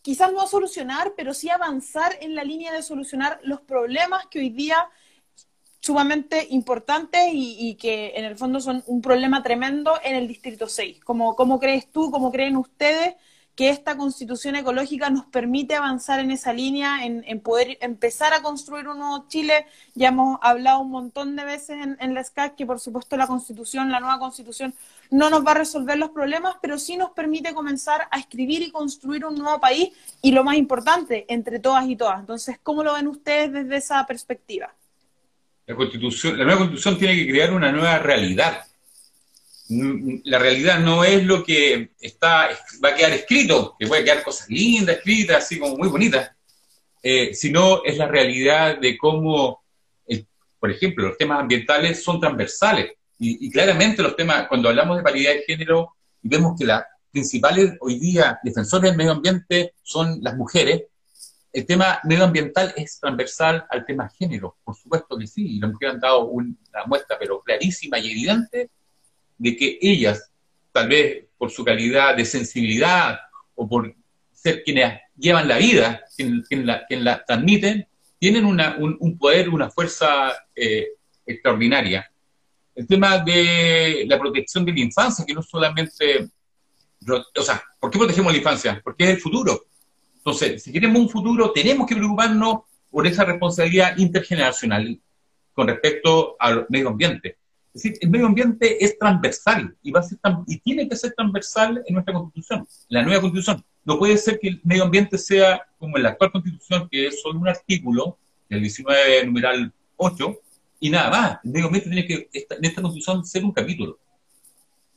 quizás 0.03 0.31
no 0.31 0.41
a 0.41 0.47
solucionar, 0.47 1.13
pero 1.17 1.33
sí 1.33 1.49
avanzar 1.49 2.17
en 2.21 2.35
la 2.35 2.43
línea 2.43 2.71
de 2.71 2.83
solucionar 2.83 3.39
los 3.43 3.61
problemas 3.61 4.27
que 4.27 4.39
hoy 4.39 4.49
día 4.49 4.89
sumamente 5.83 6.47
importantes 6.51 7.29
y, 7.33 7.75
que 7.75 8.13
en 8.15 8.23
el 8.23 8.37
fondo 8.37 8.61
son 8.61 8.83
un 8.87 9.01
problema 9.01 9.43
tremendo 9.43 9.99
en 10.01 10.15
el 10.15 10.29
Distrito 10.29 10.69
6. 10.69 11.01
¿Cómo, 11.03 11.35
cómo 11.35 11.59
crees 11.59 11.91
tú, 11.91 12.09
cómo 12.09 12.31
creen 12.31 12.55
ustedes 12.55 13.15
que 13.53 13.69
esta 13.69 13.97
constitución 13.97 14.55
ecológica 14.55 15.09
nos 15.09 15.25
permite 15.25 15.75
avanzar 15.75 16.21
en 16.21 16.31
esa 16.31 16.53
línea, 16.53 17.05
en, 17.05 17.39
poder 17.41 17.77
empezar 17.81 18.33
a 18.33 18.41
construir 18.41 18.87
un 18.87 18.99
nuevo 18.99 19.25
Chile. 19.27 19.67
Ya 19.93 20.07
hemos 20.07 20.39
hablado 20.41 20.79
un 20.79 20.89
montón 20.89 21.35
de 21.35 21.43
veces 21.43 21.71
en, 21.83 21.97
en 21.99 22.13
la 22.13 22.23
SCAC 22.23 22.55
que 22.55 22.65
por 22.65 22.79
supuesto 22.79 23.17
la 23.17 23.27
constitución, 23.27 23.91
la 23.91 23.99
nueva 23.99 24.19
constitución, 24.19 24.73
no 25.11 25.29
nos 25.29 25.45
va 25.45 25.51
a 25.51 25.55
resolver 25.55 25.97
los 25.97 26.11
problemas, 26.11 26.55
pero 26.61 26.79
sí 26.79 26.95
nos 26.95 27.11
permite 27.11 27.53
comenzar 27.53 28.07
a 28.09 28.19
escribir 28.19 28.61
y 28.61 28.71
construir 28.71 29.25
un 29.25 29.35
nuevo 29.35 29.59
país 29.59 29.89
y 30.21 30.31
lo 30.31 30.45
más 30.45 30.55
importante, 30.55 31.25
entre 31.27 31.59
todas 31.59 31.85
y 31.89 31.97
todas. 31.97 32.21
Entonces, 32.21 32.57
¿cómo 32.63 32.83
lo 32.83 32.93
ven 32.93 33.07
ustedes 33.07 33.51
desde 33.51 33.75
esa 33.75 34.05
perspectiva? 34.07 34.73
La 35.65 35.75
constitución, 35.75 36.37
la 36.37 36.43
nueva 36.43 36.59
constitución 36.59 36.97
tiene 36.97 37.15
que 37.15 37.29
crear 37.29 37.53
una 37.53 37.71
nueva 37.71 37.99
realidad 37.99 38.63
la 39.69 40.39
realidad 40.39 40.79
no 40.79 41.03
es 41.03 41.23
lo 41.23 41.43
que 41.43 41.91
está, 41.99 42.49
va 42.83 42.89
a 42.89 42.95
quedar 42.95 43.11
escrito, 43.13 43.75
que 43.79 43.87
puede 43.87 44.03
quedar 44.03 44.23
cosas 44.23 44.49
lindas 44.49 44.97
escritas, 44.97 45.43
así 45.43 45.57
como 45.57 45.77
muy 45.77 45.87
bonitas, 45.87 46.31
eh, 47.01 47.33
sino 47.33 47.83
es 47.83 47.97
la 47.97 48.07
realidad 48.07 48.79
de 48.79 48.97
cómo, 48.97 49.63
por 50.59 50.71
ejemplo, 50.71 51.07
los 51.07 51.17
temas 51.17 51.39
ambientales 51.39 52.03
son 52.03 52.19
transversales. 52.19 52.93
Y, 53.19 53.49
claramente 53.51 54.03
los 54.03 54.17
temas, 54.17 54.47
cuando 54.47 54.67
hablamos 54.67 54.97
de 54.97 55.03
paridad 55.03 55.31
de 55.31 55.43
género, 55.43 55.95
y 56.21 56.27
vemos 56.27 56.59
que 56.59 56.65
las 56.65 56.83
principales 57.11 57.73
hoy 57.79 57.99
día 57.99 58.39
defensores 58.43 58.91
del 58.91 58.97
medio 58.97 59.11
ambiente 59.11 59.73
son 59.81 60.19
las 60.21 60.35
mujeres, 60.35 60.83
el 61.53 61.67
tema 61.67 61.99
medioambiental 62.03 62.73
es 62.75 62.99
transversal 62.99 63.65
al 63.69 63.85
tema 63.85 64.09
género, 64.09 64.57
por 64.63 64.75
supuesto 64.75 65.15
que 65.17 65.27
sí, 65.27 65.57
y 65.57 65.59
las 65.59 65.71
mujeres 65.71 65.93
han 65.93 66.01
dado 66.01 66.25
una 66.25 66.55
muestra, 66.87 67.17
pero 67.19 67.41
clarísima 67.41 67.99
y 67.99 68.09
evidente, 68.09 68.71
de 69.37 69.55
que 69.55 69.77
ellas, 69.79 70.31
tal 70.71 70.87
vez 70.87 71.25
por 71.37 71.51
su 71.51 71.63
calidad 71.63 72.15
de 72.17 72.25
sensibilidad 72.25 73.19
o 73.53 73.69
por 73.69 73.95
ser 74.31 74.63
quienes 74.63 74.99
llevan 75.15 75.47
la 75.47 75.57
vida, 75.57 76.03
quienes, 76.17 76.65
la, 76.65 76.85
la, 76.89 77.23
transmiten, 77.23 77.87
tienen 78.17 78.45
un, 78.45 79.17
poder, 79.19 79.49
una 79.49 79.69
fuerza 79.69 80.33
eh, 80.55 80.87
extraordinaria. 81.23 82.09
El 82.73 82.87
tema 82.87 83.19
de 83.19 84.05
la 84.07 84.17
protección 84.17 84.65
de 84.65 84.71
la 84.71 84.79
infancia, 84.79 85.23
que 85.25 85.33
no 85.33 85.43
solamente... 85.43 86.29
O 87.05 87.41
sea, 87.43 87.61
¿por 87.79 87.91
qué 87.91 87.99
protegemos 87.99 88.31
la 88.31 88.37
infancia? 88.37 88.81
Porque 88.83 89.03
es 89.03 89.09
el 89.11 89.19
futuro. 89.19 89.65
Entonces, 90.25 90.63
si 90.63 90.71
queremos 90.71 91.01
un 91.01 91.09
futuro, 91.09 91.51
tenemos 91.51 91.85
que 91.85 91.95
preocuparnos 91.95 92.59
por 92.89 93.05
esa 93.05 93.25
responsabilidad 93.25 93.97
intergeneracional 93.97 94.97
con 95.51 95.67
respecto 95.67 96.37
al 96.39 96.65
medio 96.69 96.89
ambiente. 96.89 97.37
Es 97.73 97.83
decir, 97.83 97.97
el 97.99 98.09
medio 98.09 98.27
ambiente 98.27 98.83
es 98.85 98.97
transversal 98.97 99.75
y, 99.83 99.91
va 99.91 99.99
a 99.99 100.03
ser 100.03 100.19
y 100.47 100.59
tiene 100.59 100.87
que 100.87 100.95
ser 100.95 101.13
transversal 101.13 101.83
en 101.85 101.93
nuestra 101.93 102.13
constitución, 102.13 102.59
en 102.59 102.65
la 102.97 103.03
nueva 103.03 103.19
constitución. 103.19 103.65
No 103.83 103.99
puede 103.99 104.17
ser 104.17 104.39
que 104.39 104.47
el 104.47 104.61
medio 104.63 104.83
ambiente 104.83 105.17
sea 105.17 105.61
como 105.77 105.97
en 105.97 106.03
la 106.03 106.09
actual 106.09 106.31
constitución, 106.31 106.87
que 106.89 107.07
es 107.07 107.21
solo 107.21 107.39
un 107.39 107.49
artículo, 107.49 108.17
el 108.47 108.61
19 108.61 109.25
numeral 109.25 109.73
8, 109.97 110.39
y 110.79 110.89
nada 110.89 111.09
más. 111.09 111.39
El 111.43 111.51
medio 111.51 111.65
ambiente 111.65 111.89
tiene 111.89 112.07
que, 112.07 112.29
en 112.31 112.65
esta 112.65 112.81
constitución, 112.81 113.25
ser 113.25 113.43
un 113.43 113.51
capítulo. 113.51 113.99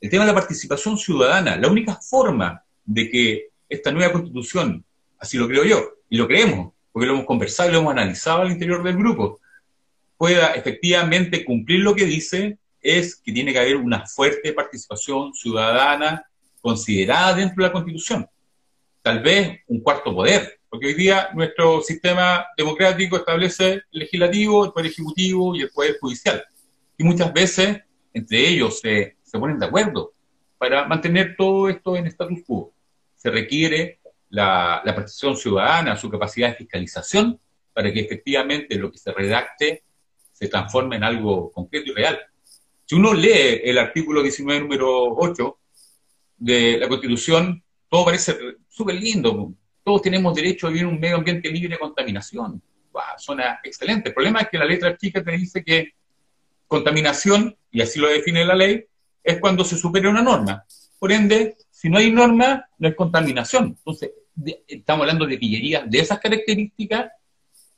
El 0.00 0.08
tema 0.08 0.24
de 0.24 0.32
la 0.32 0.38
participación 0.38 0.96
ciudadana, 0.96 1.56
la 1.56 1.68
única 1.68 1.96
forma 1.96 2.62
de 2.84 3.10
que 3.10 3.48
esta 3.68 3.90
nueva 3.90 4.12
constitución, 4.12 4.84
así 5.18 5.36
lo 5.36 5.48
creo 5.48 5.64
yo, 5.64 5.90
y 6.08 6.16
lo 6.16 6.26
creemos, 6.26 6.72
porque 6.92 7.06
lo 7.06 7.14
hemos 7.14 7.26
conversado 7.26 7.68
y 7.68 7.72
lo 7.72 7.80
hemos 7.80 7.92
analizado 7.92 8.42
al 8.42 8.50
interior 8.50 8.82
del 8.82 8.96
grupo, 8.96 9.40
pueda 10.16 10.54
efectivamente 10.54 11.44
cumplir 11.44 11.80
lo 11.80 11.94
que 11.94 12.04
dice 12.04 12.58
es 12.80 13.16
que 13.16 13.32
tiene 13.32 13.52
que 13.52 13.58
haber 13.58 13.76
una 13.76 14.06
fuerte 14.06 14.52
participación 14.52 15.34
ciudadana 15.34 16.24
considerada 16.60 17.34
dentro 17.34 17.62
de 17.62 17.68
la 17.68 17.72
Constitución. 17.72 18.26
Tal 19.02 19.20
vez 19.20 19.60
un 19.66 19.80
cuarto 19.80 20.14
poder, 20.14 20.60
porque 20.68 20.86
hoy 20.86 20.94
día 20.94 21.30
nuestro 21.34 21.80
sistema 21.80 22.46
democrático 22.56 23.16
establece 23.16 23.72
el 23.72 23.82
legislativo, 23.90 24.64
el 24.64 24.72
poder 24.72 24.90
ejecutivo 24.90 25.54
y 25.54 25.62
el 25.62 25.70
poder 25.70 25.96
judicial. 26.00 26.44
Y 26.98 27.04
muchas 27.04 27.32
veces 27.32 27.80
entre 28.16 28.48
ellos 28.48 28.80
se, 28.80 29.16
ponen 29.32 29.58
de 29.58 29.66
acuerdo 29.66 30.14
para 30.56 30.86
mantener 30.86 31.36
todo 31.36 31.68
esto 31.68 31.96
en 31.96 32.06
status 32.06 32.38
quo. 32.46 32.72
Se 33.14 33.30
requiere 33.30 34.00
la, 34.36 34.82
la 34.84 34.94
participación 34.94 35.36
ciudadana, 35.36 35.96
su 35.96 36.10
capacidad 36.10 36.50
de 36.50 36.56
fiscalización, 36.56 37.40
para 37.72 37.92
que 37.92 38.00
efectivamente 38.00 38.76
lo 38.76 38.92
que 38.92 38.98
se 38.98 39.12
redacte 39.12 39.82
se 40.32 40.48
transforme 40.48 40.96
en 40.96 41.04
algo 41.04 41.50
concreto 41.50 41.90
y 41.90 41.94
real. 41.94 42.18
Si 42.84 42.94
uno 42.94 43.14
lee 43.14 43.62
el 43.64 43.78
artículo 43.78 44.22
19, 44.22 44.60
número 44.60 45.14
8 45.16 45.58
de 46.36 46.78
la 46.78 46.88
Constitución, 46.88 47.62
todo 47.88 48.04
parece 48.04 48.36
súper 48.68 48.96
lindo. 48.96 49.52
Todos 49.82 50.02
tenemos 50.02 50.34
derecho 50.34 50.66
a 50.66 50.70
vivir 50.70 50.82
en 50.82 50.94
un 50.94 51.00
medio 51.00 51.16
ambiente 51.16 51.50
libre 51.50 51.70
de 51.70 51.78
contaminación. 51.78 52.62
suena 53.18 53.60
excelente. 53.64 54.10
El 54.10 54.14
problema 54.14 54.40
es 54.40 54.48
que 54.48 54.58
la 54.58 54.66
letra 54.66 54.96
chica 54.96 55.24
te 55.24 55.32
dice 55.32 55.64
que 55.64 55.94
contaminación, 56.66 57.56
y 57.70 57.80
así 57.80 57.98
lo 57.98 58.08
define 58.08 58.44
la 58.44 58.54
ley, 58.54 58.84
es 59.22 59.40
cuando 59.40 59.64
se 59.64 59.76
supera 59.76 60.10
una 60.10 60.22
norma. 60.22 60.64
Por 60.98 61.12
ende, 61.12 61.56
si 61.70 61.88
no 61.88 61.98
hay 61.98 62.12
norma, 62.12 62.68
no 62.78 62.88
es 62.88 62.94
contaminación. 62.94 63.76
Entonces, 63.78 64.10
estamos 64.66 65.02
hablando 65.02 65.26
de 65.26 65.38
pillerías 65.38 65.88
de 65.90 65.98
esas 65.98 66.20
características 66.20 67.10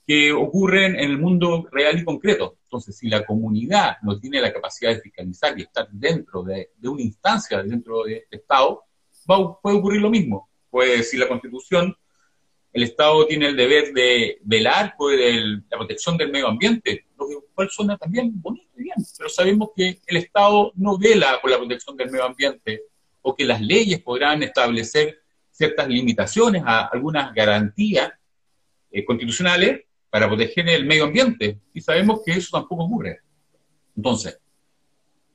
que 0.07 0.33
ocurren 0.33 0.97
en 0.97 1.11
el 1.11 1.19
mundo 1.19 1.69
real 1.71 1.99
y 1.99 2.05
concreto. 2.05 2.57
Entonces, 2.63 2.97
si 2.97 3.09
la 3.09 3.27
comunidad 3.27 3.99
no 4.03 4.19
tiene 4.19 4.41
la 4.41 4.53
capacidad 4.53 4.91
de 4.91 5.03
fiscalizar 5.03 5.59
y 5.59 5.63
estar 5.63 5.87
dentro 5.91 6.43
de, 6.43 6.71
una 6.85 7.03
instancia, 7.03 7.63
dentro 7.63 8.05
de 8.05 8.17
este 8.17 8.37
Estado, 8.37 8.85
va, 9.31 9.61
puede 9.61 9.77
ocurrir 9.77 10.01
lo 10.01 10.09
mismo. 10.09 10.49
Pues 10.71 11.11
si 11.11 11.19
la 11.19 11.29
Constitución, 11.29 11.95
el 12.73 12.83
Estado 12.85 13.27
tiene 13.27 13.49
el 13.49 13.57
deber 13.57 13.93
de 13.93 14.39
velar 14.45 14.95
por 14.97 15.13
la 15.15 15.77
protección 15.77 16.17
del 16.17 16.31
medio 16.31 16.49
ambiente, 16.49 17.07
lo 17.19 17.27
cual 17.55 17.69
suena 17.69 17.99
también 17.99 18.33
bonito 18.41 18.69
y 18.79 18.85
bien, 18.85 18.97
pero 19.17 19.29
sabemos 19.29 19.71
que 19.77 20.01
el 20.07 20.17
Estado 20.17 20.73
no 20.77 20.97
vela 20.97 21.39
por 21.43 21.51
la 21.51 21.59
protección 21.59 21.97
del 21.99 22.11
medio 22.11 22.25
ambiente 22.25 22.85
o 23.21 23.35
que 23.35 23.45
las 23.45 23.61
leyes 23.61 24.01
podrán 24.01 24.43
establecer 24.43 25.21
ciertas 25.59 25.89
limitaciones 25.89 26.63
a 26.65 26.87
algunas 26.87 27.35
garantías 27.35 28.13
eh, 28.93 29.05
constitucionales 29.05 29.83
para 30.09 30.29
proteger 30.29 30.69
el 30.69 30.87
medio 30.87 31.05
ambiente. 31.05 31.59
Y 31.75 31.81
sabemos 31.81 32.21
que 32.25 32.33
eso 32.33 32.57
tampoco 32.57 32.85
ocurre. 32.85 33.19
Entonces, 33.97 34.39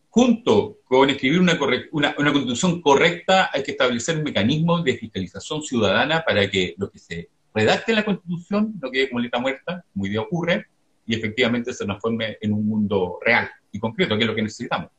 junto 0.10 0.80
con 0.86 1.10
escribir 1.10 1.42
una, 1.42 1.60
una, 1.92 2.16
una, 2.18 2.32
constitución 2.32 2.82
correcta, 2.82 3.50
hay 3.52 3.64
que 3.64 3.72
establecer 3.72 4.24
mecanismos 4.24 4.86
de 4.86 4.98
fiscalización 4.98 5.62
ciudadana 5.62 6.24
para 6.26 6.50
que 6.50 6.74
lo 6.78 6.90
que 6.90 7.00
se 7.00 7.30
redacte 7.54 7.92
en 7.92 7.98
la 7.98 8.06
constitución 8.06 8.76
no 8.82 8.90
quede 8.90 9.10
como 9.10 9.20
letra 9.20 9.42
muerta, 9.42 9.86
como 9.92 10.06
hoy 10.06 10.18
ocurre, 10.18 10.68
y 11.06 11.16
efectivamente 11.16 11.74
se 11.74 11.84
transforme 11.84 12.38
en 12.40 12.54
un 12.54 12.66
mundo 12.66 13.20
real 13.22 13.50
y 13.74 13.80
concreto, 13.80 14.16
que 14.16 14.24
es 14.24 14.28
lo 14.28 14.36
que 14.36 14.42
necesitamos. 14.42 14.90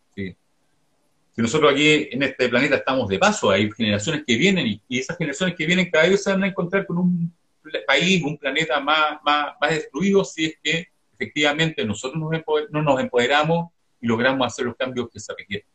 Si 1.35 1.42
nosotros 1.42 1.73
aquí 1.73 2.09
en 2.12 2.23
este 2.23 2.49
planeta 2.49 2.77
estamos 2.77 3.09
de 3.09 3.18
paso, 3.18 3.51
hay 3.51 3.70
generaciones 3.73 4.23
que 4.25 4.37
vienen 4.37 4.81
y, 4.88 4.99
esas 4.99 5.16
generaciones 5.16 5.57
que 5.57 5.66
vienen 5.66 5.90
cada 5.90 6.09
vez 6.09 6.23
se 6.23 6.31
van 6.31 6.44
a 6.44 6.49
encontrar 6.49 6.87
con 6.87 6.99
un 6.99 7.35
país, 7.87 8.23
un 8.23 8.38
planeta 8.38 8.79
más, 8.79 9.18
más, 9.25 9.55
más 9.61 9.70
destruido 9.70 10.25
si 10.25 10.47
es 10.47 10.59
que 10.62 10.88
efectivamente 11.12 11.85
nosotros 11.85 12.23
no 12.70 12.83
nos 12.83 13.01
empoderamos 13.01 13.70
y 14.01 14.07
logramos 14.07 14.47
hacer 14.47 14.66
los 14.66 14.77
cambios 14.77 15.09
que 15.11 15.18
se 15.18 15.33
requieren. 15.37 15.66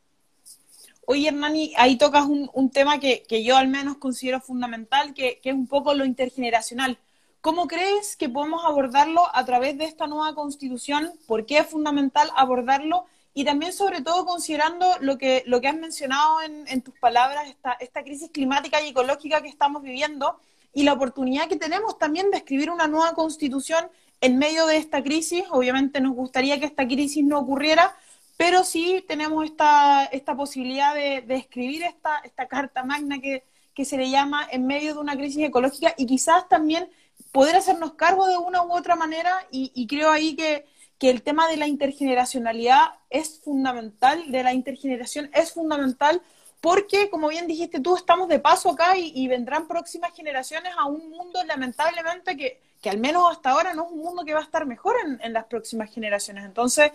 Oye, 1.06 1.28
Hernani, 1.28 1.74
ahí 1.76 1.98
tocas 1.98 2.26
un, 2.26 2.70
tema 2.70 3.00
que, 3.00 3.24
que, 3.28 3.44
yo 3.44 3.58
al 3.58 3.68
menos 3.68 3.98
considero 3.98 4.40
fundamental, 4.40 5.16
que, 5.16 5.40
que, 5.42 5.50
es 5.50 5.56
un 5.56 5.66
poco 5.66 5.96
lo 5.96 6.06
intergeneracional. 6.06 7.00
¿Cómo 7.42 7.68
crees 7.68 8.16
que 8.16 8.30
podemos 8.30 8.64
abordarlo 8.64 9.24
a 9.34 9.44
través 9.44 9.76
de 9.80 9.86
esta 9.86 10.06
nueva 10.06 10.36
constitución? 10.36 11.12
¿Por 11.26 11.48
qué 11.48 11.58
es 11.58 11.68
fundamental 11.68 12.30
abordarlo? 12.36 13.06
Y 13.34 13.46
también, 13.46 13.74
sobre 13.74 14.02
todo, 14.02 14.26
considerando 14.26 14.88
lo 15.02 15.18
que, 15.18 15.44
lo 15.46 15.62
que 15.62 15.68
has 15.68 15.76
mencionado 15.76 16.42
en, 16.42 16.82
tus 16.82 16.98
palabras, 17.00 17.48
esta, 17.48 17.74
esta 17.74 18.04
crisis 18.04 18.32
climática 18.32 18.82
y 18.82 18.90
ecológica 18.90 19.42
que 19.42 19.50
estamos 19.50 19.84
viviendo, 19.84 20.40
y 20.74 20.84
la 20.84 20.94
oportunidad 20.94 21.48
que 21.48 21.56
tenemos 21.56 21.98
también 21.98 22.32
de 22.32 22.38
escribir 22.38 22.70
una 22.70 22.88
nueva 22.88 23.14
constitución 23.14 23.90
en 24.22 24.38
medio 24.38 24.66
de 24.68 24.78
esta 24.78 25.04
crisis. 25.04 25.44
Obviamente 25.50 26.02
nos 26.02 26.16
gustaría 26.16 26.60
que 26.60 26.66
esta 26.66 26.88
crisis 26.88 27.24
no 27.24 27.40
ocurriera, 27.40 27.96
pero 28.38 28.64
sí 28.64 29.04
tenemos 29.08 29.46
esta, 29.46 30.06
esta 30.06 30.36
posibilidad 30.36 30.94
de, 30.94 31.24
escribir 31.30 31.84
esta, 31.84 32.20
esta 32.20 32.48
carta 32.48 32.84
magna 32.84 33.20
que, 33.20 33.44
que 33.74 33.86
se 33.86 33.98
le 33.98 34.10
llama 34.10 34.48
en 34.52 34.68
medio 34.68 34.94
de 34.94 35.00
una 35.00 35.16
crisis 35.16 35.44
ecológica 35.44 35.94
y 35.98 36.06
quizás 36.06 36.48
también 36.48 36.90
poder 37.32 37.56
hacernos 37.56 37.94
cargo 37.94 38.28
de 38.28 38.38
una 38.38 38.64
u 38.64 38.72
otra 38.72 38.96
manera 38.96 39.32
y 39.52 39.88
creo 39.88 40.10
ahí 40.10 40.36
que, 40.36 40.66
que 41.00 41.10
el 41.10 41.24
tema 41.24 41.48
de 41.48 41.58
la 41.58 41.68
intergeneracionalidad 41.68 42.92
es 43.10 43.40
fundamental, 43.40 44.32
de 44.32 44.44
la 44.44 44.54
intergeneración 44.54 45.32
es 45.34 45.54
fundamental 45.54 46.22
porque, 46.62 47.10
como 47.10 47.30
bien 47.30 47.48
dijiste 47.48 47.80
tú, 47.80 47.96
estamos 47.96 48.28
de 48.28 48.40
paso 48.40 48.72
acá 48.72 48.98
y, 48.98 49.28
vendrán 49.30 49.68
próximas 49.68 50.14
generaciones 50.14 50.74
a 50.78 50.86
un 50.86 51.10
mundo, 51.10 51.42
lamentablemente, 51.46 52.36
que, 52.36 52.60
que, 52.82 52.90
al 52.90 52.98
menos 52.98 53.32
hasta 53.32 53.52
ahora 53.52 53.74
no 53.74 53.86
es 53.86 53.92
un 53.92 54.00
mundo 54.00 54.26
que 54.26 54.34
va 54.34 54.42
a 54.42 54.44
estar 54.44 54.66
mejor 54.66 54.96
en, 55.22 55.34
las 55.34 55.46
próximas 55.46 55.90
generaciones. 55.90 56.44
Entonces, 56.44 56.92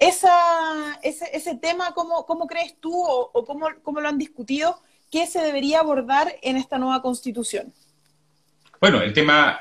ese, 0.00 0.28
ese 1.02 1.54
tema, 1.54 1.94
¿cómo, 1.94 2.26
¿cómo, 2.26 2.48
crees 2.48 2.74
tú 2.80 2.92
o, 2.92 3.44
cómo, 3.44 3.68
cómo, 3.84 4.00
lo 4.00 4.08
han 4.08 4.18
discutido? 4.18 4.82
¿Qué 5.12 5.28
se 5.28 5.40
debería 5.40 5.78
abordar 5.78 6.34
en 6.42 6.56
esta 6.56 6.78
nueva 6.78 7.00
constitución? 7.00 7.72
Bueno, 8.80 9.00
el 9.00 9.12
tema 9.12 9.60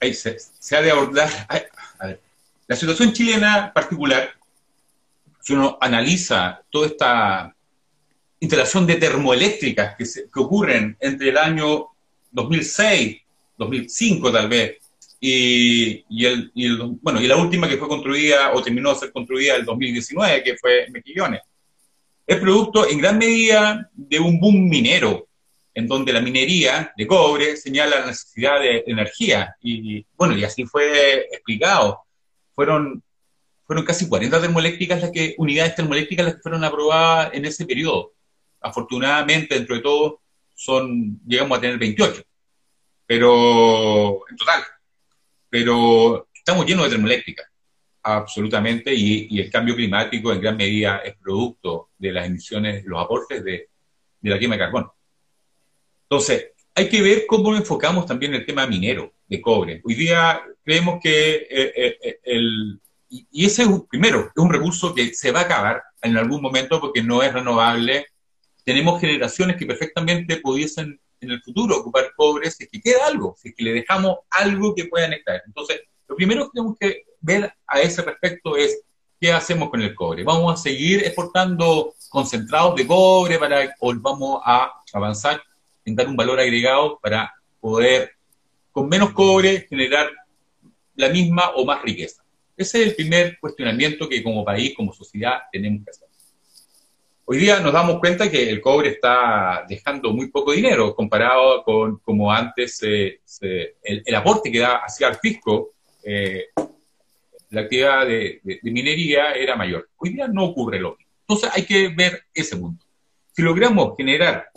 se, 0.00 0.76
ha 0.76 0.82
de 0.82 0.90
abordar. 0.92 1.28
la 2.68 2.76
situación 2.76 3.12
chilena 3.12 3.72
particular, 3.72 4.30
si 5.40 5.54
uno 5.54 5.78
analiza 5.80 6.62
toda 6.70 6.86
esta 6.86 7.56
instalación 8.40 8.86
de 8.86 8.96
termoeléctricas 8.96 9.96
que, 9.96 10.04
que 10.04 10.40
ocurren 10.40 10.96
entre 11.00 11.30
el 11.30 11.38
año 11.38 11.88
2006, 12.30 13.16
2005 13.56 14.30
tal 14.30 14.48
vez, 14.48 14.76
y, 15.20 16.04
y, 16.08 16.26
el, 16.26 16.52
bueno, 17.02 17.20
y 17.20 17.26
la 17.26 17.36
última 17.36 17.68
que 17.68 17.76
fue 17.76 17.88
construida 17.88 18.52
o 18.52 18.62
terminó 18.62 18.92
de 18.92 19.00
ser 19.00 19.12
construida 19.12 19.56
el 19.56 19.64
2019, 19.64 20.42
que 20.44 20.56
fue 20.56 20.86
Mejillones. 20.90 21.40
Es 22.26 22.36
producto 22.36 22.88
en 22.88 22.98
gran 22.98 23.18
medida 23.18 23.90
de 23.94 24.20
un 24.20 24.38
boom 24.38 24.68
minero, 24.68 25.26
en 25.74 25.88
donde 25.88 26.12
la 26.12 26.20
minería 26.20 26.92
de 26.96 27.06
cobre 27.06 27.56
señala 27.56 28.00
la 28.00 28.06
necesidad 28.06 28.60
de 28.60 28.84
energía. 28.86 29.56
Y 29.62 30.04
bueno, 30.16 30.36
y 30.36 30.44
así 30.44 30.64
fue 30.66 31.26
explicado. 31.32 32.02
Fueron, 32.58 33.04
fueron 33.68 33.84
casi 33.84 34.08
40 34.08 34.40
termoeléctricas 34.40 35.00
las 35.00 35.12
que, 35.12 35.36
unidades 35.38 35.76
termoeléctricas 35.76 36.26
las 36.26 36.34
que 36.34 36.40
fueron 36.40 36.64
aprobadas 36.64 37.30
en 37.32 37.44
ese 37.44 37.64
periodo 37.64 38.14
afortunadamente, 38.60 39.54
dentro 39.54 39.76
de 39.76 39.82
todo, 39.82 40.22
son, 40.54 41.20
llegamos 41.24 41.56
a 41.56 41.60
tener 41.60 41.78
28, 41.78 42.22
pero 43.06 44.28
en 44.28 44.36
total. 44.36 44.62
Pero 45.48 46.28
estamos 46.34 46.66
llenos 46.66 46.84
de 46.84 46.90
termoeléctrica, 46.90 47.44
absolutamente, 48.02 48.92
y, 48.94 49.40
el 49.40 49.50
cambio 49.50 49.76
climático 49.76 50.32
en 50.32 50.40
gran 50.40 50.56
medida 50.56 50.98
es 50.98 51.16
producto 51.16 51.90
de 51.96 52.12
las 52.12 52.26
emisiones, 52.26 52.84
los 52.84 53.02
aportes 53.02 53.44
de, 53.44 53.68
la 54.22 54.38
quema 54.38 54.56
de 54.56 54.60
carbón. 54.60 54.90
Entonces, 56.02 56.52
hay 56.78 56.88
que 56.88 57.02
ver 57.02 57.26
cómo 57.26 57.56
enfocamos 57.56 58.06
también 58.06 58.34
el 58.34 58.46
tema 58.46 58.64
minero 58.64 59.12
de 59.26 59.40
cobre. 59.40 59.82
Hoy 59.84 59.94
día 59.96 60.40
creemos 60.62 61.00
que 61.02 61.34
eh, 61.34 61.72
eh, 61.74 61.98
eh, 62.00 62.20
el, 62.22 62.80
y 63.10 63.44
ese 63.44 63.64
es 63.64 63.68
primero, 63.90 64.20
es 64.20 64.42
un 64.42 64.52
recurso 64.52 64.94
que 64.94 65.12
se 65.12 65.32
va 65.32 65.40
a 65.40 65.42
acabar 65.42 65.82
en 66.02 66.16
algún 66.16 66.40
momento 66.40 66.80
porque 66.80 67.02
no 67.02 67.20
es 67.20 67.32
renovable 67.32 68.06
tenemos 68.64 69.00
generaciones 69.00 69.56
que 69.56 69.66
perfectamente 69.66 70.36
pudiesen 70.36 71.00
en 71.20 71.30
el 71.32 71.42
futuro 71.42 71.78
ocupar 71.78 72.12
cobre 72.14 72.48
si 72.48 72.62
es 72.64 72.70
que 72.70 72.80
queda 72.80 73.06
algo, 73.06 73.34
si 73.36 73.48
es 73.48 73.54
que 73.56 73.64
le 73.64 73.72
dejamos 73.72 74.18
algo 74.30 74.72
que 74.74 74.84
puedan 74.84 75.14
extraer. 75.14 75.42
Entonces, 75.46 75.80
lo 76.06 76.14
primero 76.14 76.44
que 76.44 76.50
tenemos 76.52 76.76
que 76.78 77.02
ver 77.20 77.52
a 77.66 77.80
ese 77.80 78.02
respecto 78.02 78.56
es 78.56 78.82
qué 79.20 79.32
hacemos 79.32 79.70
con 79.70 79.80
el 79.80 79.96
cobre. 79.96 80.22
¿Vamos 80.22 80.52
a 80.52 80.62
seguir 80.62 81.02
exportando 81.04 81.94
concentrados 82.08 82.76
de 82.76 82.86
cobre 82.86 83.36
para, 83.38 83.74
o 83.80 83.92
vamos 83.96 84.40
a 84.44 84.70
avanzar 84.92 85.42
en 85.88 85.96
dar 85.96 86.08
un 86.08 86.16
valor 86.16 86.38
agregado 86.38 86.98
para 87.02 87.32
poder, 87.60 88.12
con 88.72 88.88
menos 88.88 89.12
cobre, 89.12 89.66
generar 89.68 90.10
la 90.94 91.08
misma 91.08 91.50
o 91.56 91.64
más 91.64 91.82
riqueza? 91.82 92.22
Ese 92.56 92.82
es 92.82 92.88
el 92.88 92.94
primer 92.94 93.38
cuestionamiento 93.40 94.08
que 94.08 94.22
como 94.22 94.44
país, 94.44 94.74
como 94.76 94.92
sociedad, 94.92 95.38
tenemos 95.52 95.84
que 95.84 95.90
hacer. 95.90 96.08
Hoy 97.30 97.36
día 97.36 97.60
nos 97.60 97.74
damos 97.74 98.00
cuenta 98.00 98.30
que 98.30 98.48
el 98.48 98.60
cobre 98.60 98.88
está 98.88 99.64
dejando 99.68 100.14
muy 100.14 100.30
poco 100.30 100.52
dinero 100.52 100.94
comparado 100.94 101.62
con 101.62 101.98
como 101.98 102.32
antes 102.32 102.82
el, 102.82 104.14
aporte 104.14 104.50
que 104.50 104.58
da 104.58 104.76
hacia 104.76 105.08
el 105.08 105.16
fisco, 105.16 105.74
eh, 106.02 106.46
la 107.50 107.60
actividad 107.60 108.06
de, 108.06 108.40
minería 108.62 109.32
era 109.32 109.56
mayor. 109.56 109.90
Hoy 109.98 110.14
día 110.14 110.26
no 110.26 110.46
ocurre 110.46 110.80
lo 110.80 110.96
mismo. 110.96 111.12
Entonces 111.28 111.50
hay 111.54 111.64
que 111.64 111.88
ver 111.88 112.22
ese 112.32 112.56
punto. 112.56 112.86
Si 113.32 113.42
logramos 113.42 113.94
generar 113.96 114.48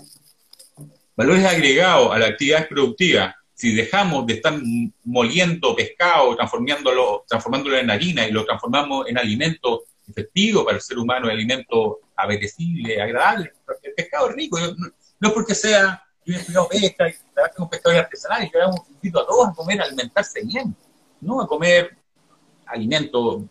valores 1.22 1.46
agregados 1.46 2.12
a 2.12 2.18
la 2.18 2.26
actividad 2.26 2.68
productiva, 2.68 3.36
si 3.54 3.76
dejamos 3.76 4.26
de 4.26 4.34
estar 4.34 4.60
moliendo 5.04 5.76
pescado, 5.76 6.36
transformándolo, 6.36 7.26
transformándolo 7.28 7.78
en 7.78 7.92
harina 7.92 8.28
y 8.28 8.32
lo 8.32 8.44
transformamos 8.44 9.08
en 9.08 9.20
alimento 9.20 9.84
efectivo 10.08 10.66
para 10.66 10.78
el 10.78 10.82
ser 10.82 10.98
humano, 10.98 11.30
alimento 11.30 12.00
apetecible, 12.16 13.00
agradable. 13.00 13.52
El 13.84 13.94
pescado 13.94 14.32
es 14.32 14.36
rico, 14.36 14.58
no, 14.60 15.28
es 15.28 15.34
porque 15.34 15.54
sea, 15.54 16.04
yo 16.26 16.34
he 16.34 16.38
estudiado 16.38 16.68
pesca, 16.68 17.08
y 17.08 17.14
trabajo 17.36 17.64
un 17.64 17.70
pescado 17.70 18.00
artesanal, 18.00 18.44
y 18.44 18.52
yo 18.52 18.60
invito 18.90 19.22
a 19.22 19.28
todos 19.28 19.50
a 19.50 19.54
comer, 19.54 19.80
a 19.80 19.84
alimentarse 19.84 20.42
bien, 20.44 20.76
no 21.20 21.40
a 21.40 21.48
comer 21.48 21.96
alimentos 22.66 23.44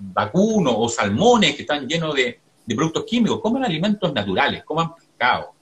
vacunos 0.00 0.74
o 0.76 0.88
salmones 0.88 1.54
que 1.54 1.62
están 1.62 1.86
llenos 1.86 2.12
de, 2.12 2.40
productos 2.74 3.04
químicos, 3.04 3.40
coman 3.40 3.64
alimentos 3.64 4.12
naturales, 4.12 4.64
coman 4.64 4.96
pescado. 4.96 5.53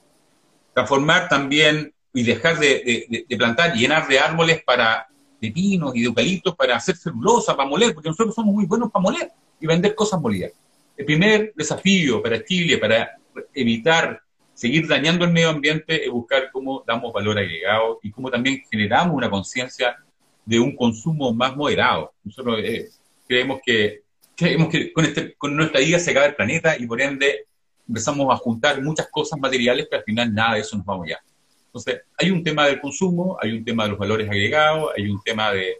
Transformar 0.75 1.29
también 1.29 1.93
y 2.15 2.23
dejar 2.23 2.59
de, 2.59 3.25
de, 3.29 3.37
plantar, 3.37 3.75
llenar 3.75 4.07
de 4.07 4.19
árboles 4.19 4.63
para 4.65 5.07
de 5.41 5.51
pinos 5.51 5.95
y 5.97 6.01
de 6.01 6.07
eucaliptos 6.07 6.55
para 6.55 6.77
hacer 6.77 6.97
celulosa, 6.97 7.57
para 7.57 7.69
moler, 7.69 7.95
porque 7.95 8.09
nosotros 8.09 8.35
somos 8.35 8.55
muy 8.55 8.65
buenos 8.65 8.93
para 8.93 9.03
moler 9.03 9.33
y 9.61 9.67
vender 9.67 9.95
cosas 9.95 10.21
molidas. 10.21 10.53
El 10.97 11.05
primer 11.05 11.53
desafío 11.57 12.23
para 12.23 12.45
Chile, 12.45 12.79
para 12.79 13.19
evitar 13.53 14.23
seguir 14.55 14.87
dañando 14.87 15.25
el 15.25 15.33
medio 15.33 15.49
ambiente, 15.49 16.05
es 16.05 16.11
buscar 16.11 16.51
cómo 16.53 16.85
damos 16.87 17.13
valor 17.13 17.39
agregado 17.39 17.99
y 18.03 18.11
cómo 18.11 18.31
también 18.31 18.63
generamos 18.71 19.17
una 19.17 19.31
conciencia 19.31 19.97
de 20.45 20.61
un 20.61 20.77
consumo 20.77 21.33
más 21.33 21.57
moderado. 21.57 22.13
Nosotros 22.23 22.61
eh, 22.63 22.91
creemos, 23.27 23.61
que, 23.65 24.03
creemos 24.37 24.69
que 24.69 24.93
con, 24.93 25.05
este, 25.05 25.35
con 25.35 25.57
nuestra 25.57 25.81
vida 25.81 25.99
se 25.99 26.11
acaba 26.11 26.27
el 26.27 26.37
planeta 26.37 26.77
y 26.79 26.87
por 26.87 27.01
ende 27.01 27.47
empezamos 27.87 28.33
a 28.33 28.37
juntar 28.37 28.83
muchas 28.83 29.09
cosas 29.11 29.39
materiales 29.39 29.89
que 29.91 29.97
al 29.97 30.05
final 30.05 30.33
nada 30.33 30.55
de 30.55 30.61
eso 30.61 30.77
nos 30.77 30.87
vamos 30.87 31.09
ya. 31.09 31.19
Entonces, 31.67 32.03
hay 32.19 32.31
un 32.31 32.45
tema 32.45 32.67
del 32.67 32.81
consumo, 32.81 33.39
hay 33.41 33.53
un 33.53 33.65
tema 33.65 33.85
de 33.85 33.91
los 33.91 33.99
valores 33.99 34.29
agregados, 34.29 34.91
hay 34.97 35.09
un 35.09 35.23
tema 35.23 35.53
de, 35.53 35.79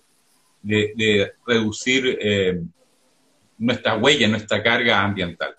de, 0.63 1.33
reducir 1.47 2.19
eh, 2.21 2.63
nuestra 3.59 3.97
huella, 3.97 4.29
nuestra 4.29 4.63
carga 4.63 5.03
ambiental. 5.03 5.55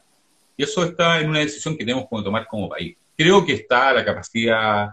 Y 0.58 0.64
eso 0.64 0.84
está 0.84 1.20
en 1.20 1.30
una 1.30 1.40
decisión 1.40 1.78
que 1.78 1.86
tenemos 1.86 2.06
que 2.10 2.24
tomar 2.24 2.48
como 2.48 2.70
país. 2.70 2.96
Creo 3.16 3.46
que 3.46 3.54
está 3.54 3.94
la 3.94 4.04
capacidad 4.04 4.90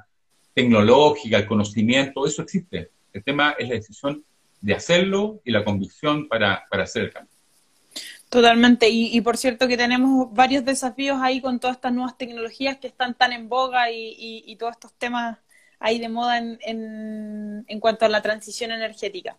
tecnológica, 0.52 1.38
el 1.38 1.46
conocimiento, 1.46 2.26
eso 2.26 2.42
existe. 2.42 2.90
El 3.12 3.24
tema 3.24 3.54
es 3.58 3.68
la 3.68 3.74
decisión 3.74 4.22
de 4.60 4.74
hacerlo 4.74 5.40
y 5.44 5.52
la 5.52 5.64
convicción 5.64 6.28
para, 6.28 6.64
para 6.70 6.84
hacer 6.84 7.04
el 7.04 7.12
cambio. 7.12 7.32
Totalmente, 8.30 8.88
y, 8.88 9.20
por 9.22 9.36
cierto 9.36 9.66
que 9.66 9.76
tenemos 9.76 10.32
varios 10.32 10.64
desafíos 10.64 11.18
ahí 11.20 11.40
con 11.40 11.58
todas 11.58 11.76
estas 11.76 11.92
nuevas 11.92 12.16
tecnologías 12.16 12.78
que 12.78 12.86
están 12.86 13.14
tan 13.14 13.32
en 13.32 13.48
boga 13.48 13.90
y, 13.90 14.14
y, 14.46 14.54
todos 14.54 14.74
estos 14.74 14.92
temas 14.92 15.36
ahí 15.80 15.98
de 15.98 16.08
moda 16.08 16.38
en, 16.38 16.56
en, 16.62 17.64
en, 17.66 17.80
cuanto 17.80 18.04
a 18.04 18.08
la 18.08 18.22
transición 18.22 18.70
energética. 18.70 19.36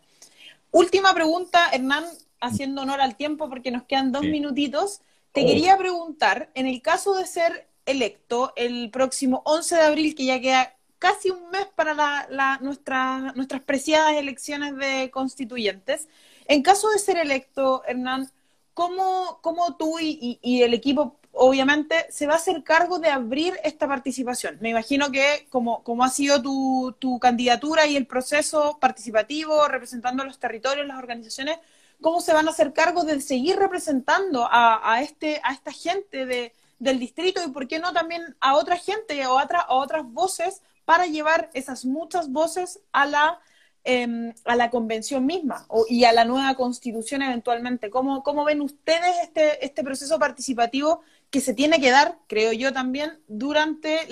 Última 0.72 1.14
pregunta, 1.14 1.70
Hernán, 1.72 2.04
haciendo 2.42 2.82
honor 2.82 3.00
al 3.00 3.16
tiempo 3.16 3.48
porque 3.50 3.72
nos 3.72 3.84
quedan 3.84 4.12
dos 4.12 4.24
minutitos. 4.24 5.00
Te 5.32 5.44
oh. 5.44 5.48
quería 5.48 5.78
preguntar, 5.78 6.50
en 6.54 6.68
el 6.68 6.82
caso 6.82 7.16
de 7.16 7.26
ser 7.26 7.70
electo 7.86 8.52
el 8.58 8.90
próximo 8.92 9.42
11 9.46 9.76
de 9.76 9.82
abril, 9.84 10.16
que 10.16 10.26
ya 10.26 10.42
queda 10.42 10.76
casi 11.00 11.30
un 11.30 11.50
mes 11.50 11.66
para 11.76 11.94
la, 11.94 12.60
nuestras 12.62 13.62
preciadas 13.62 14.16
elecciones 14.16 14.76
de 14.76 15.10
constituyentes, 15.12 16.10
en 16.46 16.62
caso 16.62 16.90
de 16.90 17.00
ser 17.00 17.18
electo, 17.18 17.84
Hernán, 17.88 18.30
¿cómo, 18.74 19.40
cómo 19.42 19.76
tú 19.76 20.00
y, 20.00 20.40
y, 20.42 20.64
el 20.64 20.74
equipo, 20.74 21.18
obviamente, 21.32 22.08
se 22.10 22.28
va 22.28 22.34
a 22.34 22.38
hacer 22.38 22.64
cargo 22.64 23.00
de 23.00 23.10
abrir 23.10 23.54
esta 23.64 23.88
participación? 23.88 24.58
Me 24.62 24.70
imagino 24.70 25.12
que 25.12 25.48
como, 25.50 25.84
como 25.84 26.04
ha 26.04 26.10
sido 26.10 26.42
tu, 26.42 26.96
tu 27.00 27.20
candidatura 27.20 27.86
y 27.88 27.96
el 27.98 28.08
proceso 28.08 28.78
participativo, 28.80 29.68
representando 29.68 30.24
los 30.24 30.40
territorios, 30.40 30.88
las 30.88 30.98
organizaciones, 30.98 31.60
cómo 32.02 32.20
se 32.20 32.34
van 32.34 32.48
a 32.48 32.52
hacer 32.52 32.74
cargo 32.74 33.04
de 33.04 33.22
seguir 33.22 33.58
representando 33.58 34.48
a, 34.52 35.02
este, 35.02 35.40
a 35.44 35.54
esta 35.54 35.72
gente 35.72 36.26
de, 36.26 36.54
del 36.80 37.00
distrito 37.00 37.42
y 37.44 37.52
por 37.52 37.68
qué 37.68 37.80
no 37.80 37.94
también 37.94 38.36
a 38.42 38.56
otra 38.56 38.76
gente 38.76 39.26
o 39.28 39.38
a, 39.38 39.48
otras 39.70 40.04
voces 40.12 40.62
para 40.84 41.06
llevar 41.06 41.50
esas 41.54 41.86
muchas 41.86 42.32
voces 42.32 42.80
a 42.92 43.06
la, 43.06 43.40
em, 43.84 44.34
a 44.46 44.56
la 44.56 44.70
convención 44.70 45.26
misma 45.26 45.66
y 45.90 46.04
a 46.04 46.14
la 46.14 46.26
nueva 46.26 46.56
constitución 46.56 47.22
eventualmente. 47.22 47.90
¿Cómo, 47.90 48.24
cómo 48.24 48.46
ven 48.46 48.62
ustedes 48.62 49.16
este, 49.24 49.64
este 49.66 49.84
proceso 49.84 50.20
participativo 50.20 51.02
que 51.30 51.42
se 51.42 51.54
tiene 51.54 51.80
que 51.80 51.92
dar, 51.92 52.18
creo 52.28 52.52
yo 52.52 52.74
también, 52.74 53.20
durante 53.28 54.08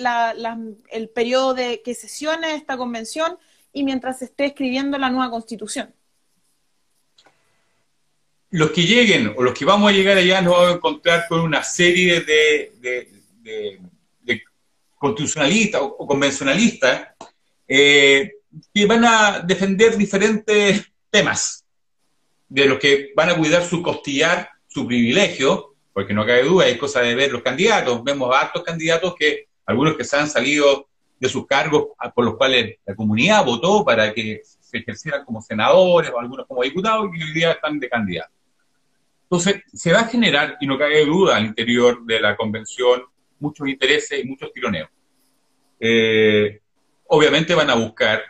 el 0.90 1.08
periodo 1.10 1.54
de 1.54 1.82
que 1.82 1.94
sesione 1.94 2.54
esta 2.54 2.76
convención 2.76 3.38
y 3.72 3.84
mientras 3.84 4.20
se 4.20 4.26
esté 4.26 4.46
escribiendo 4.46 4.98
la 4.98 5.10
nueva 5.10 5.30
constitución? 5.30 5.94
los 8.50 8.72
que 8.72 8.82
lleguen 8.82 9.32
o 9.36 9.42
los 9.42 9.54
que 9.54 9.64
vamos 9.64 9.90
a 9.90 9.94
llegar 9.94 10.16
allá 10.16 10.42
nos 10.42 10.54
vamos 10.54 10.72
a 10.72 10.76
encontrar 10.76 11.26
con 11.28 11.40
una 11.40 11.62
serie 11.62 12.20
de, 12.20 12.72
constitucionalistas 14.96 15.80
o, 15.80 16.06
convencionalistas 16.06 17.08
eh, 17.66 18.32
que 18.74 18.86
van 18.86 19.04
a 19.04 19.40
defender 19.40 19.96
diferentes 19.96 20.90
temas, 21.10 21.64
de 22.48 22.66
los 22.66 22.78
que 22.78 23.12
van 23.14 23.30
a 23.30 23.36
cuidar 23.36 23.62
su 23.62 23.82
costillar, 23.82 24.50
su 24.66 24.86
privilegio, 24.86 25.74
porque 25.92 26.14
no 26.14 26.26
cabe 26.26 26.44
duda, 26.44 26.66
hay 26.66 26.78
cosa 26.78 27.00
de 27.00 27.14
ver 27.14 27.32
los 27.32 27.42
candidatos. 27.42 28.02
Vemos 28.04 28.34
a 28.34 28.40
altos 28.40 28.62
candidatos 28.62 29.14
que, 29.18 29.48
algunos 29.66 29.96
que 29.96 30.04
se 30.04 30.16
han 30.16 30.28
salido 30.28 30.88
de 31.18 31.28
sus 31.28 31.46
cargos 31.46 31.88
por 32.14 32.24
los 32.24 32.36
cuales 32.36 32.78
la 32.86 32.94
comunidad 32.94 33.44
votó 33.44 33.84
para 33.84 34.12
que 34.12 34.40
se 34.42 34.78
ejercieran 34.78 35.24
como 35.24 35.42
senadores 35.42 36.10
o 36.10 36.18
algunos 36.18 36.46
como 36.46 36.62
diputados 36.62 37.10
y 37.14 37.22
hoy 37.22 37.32
día 37.32 37.52
están 37.52 37.78
de 37.78 37.88
candidatos. 37.88 38.34
Entonces, 39.24 39.62
se 39.72 39.92
va 39.92 40.00
a 40.00 40.08
generar, 40.08 40.56
y 40.60 40.66
no 40.66 40.76
cabe 40.76 41.04
duda, 41.04 41.36
al 41.36 41.46
interior 41.46 42.04
de 42.04 42.20
la 42.20 42.36
convención, 42.36 43.02
muchos 43.38 43.68
intereses 43.68 44.24
y 44.24 44.26
muchos 44.26 44.52
tironeos. 44.52 44.88
Eh, 45.78 46.60
obviamente 47.06 47.54
van 47.54 47.70
a 47.70 47.74
buscar 47.74 48.22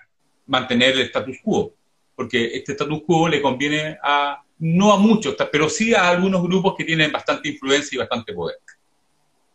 mantener 0.50 0.94
el 0.94 1.02
status 1.02 1.38
quo, 1.42 1.72
porque 2.14 2.56
este 2.56 2.72
status 2.72 3.02
quo 3.06 3.28
le 3.28 3.40
conviene 3.40 3.96
a, 4.02 4.42
no 4.58 4.92
a 4.92 4.98
muchos, 4.98 5.36
pero 5.50 5.68
sí 5.70 5.94
a 5.94 6.08
algunos 6.08 6.42
grupos 6.42 6.74
que 6.76 6.84
tienen 6.84 7.12
bastante 7.12 7.48
influencia 7.48 7.96
y 7.96 7.98
bastante 7.98 8.32
poder. 8.34 8.58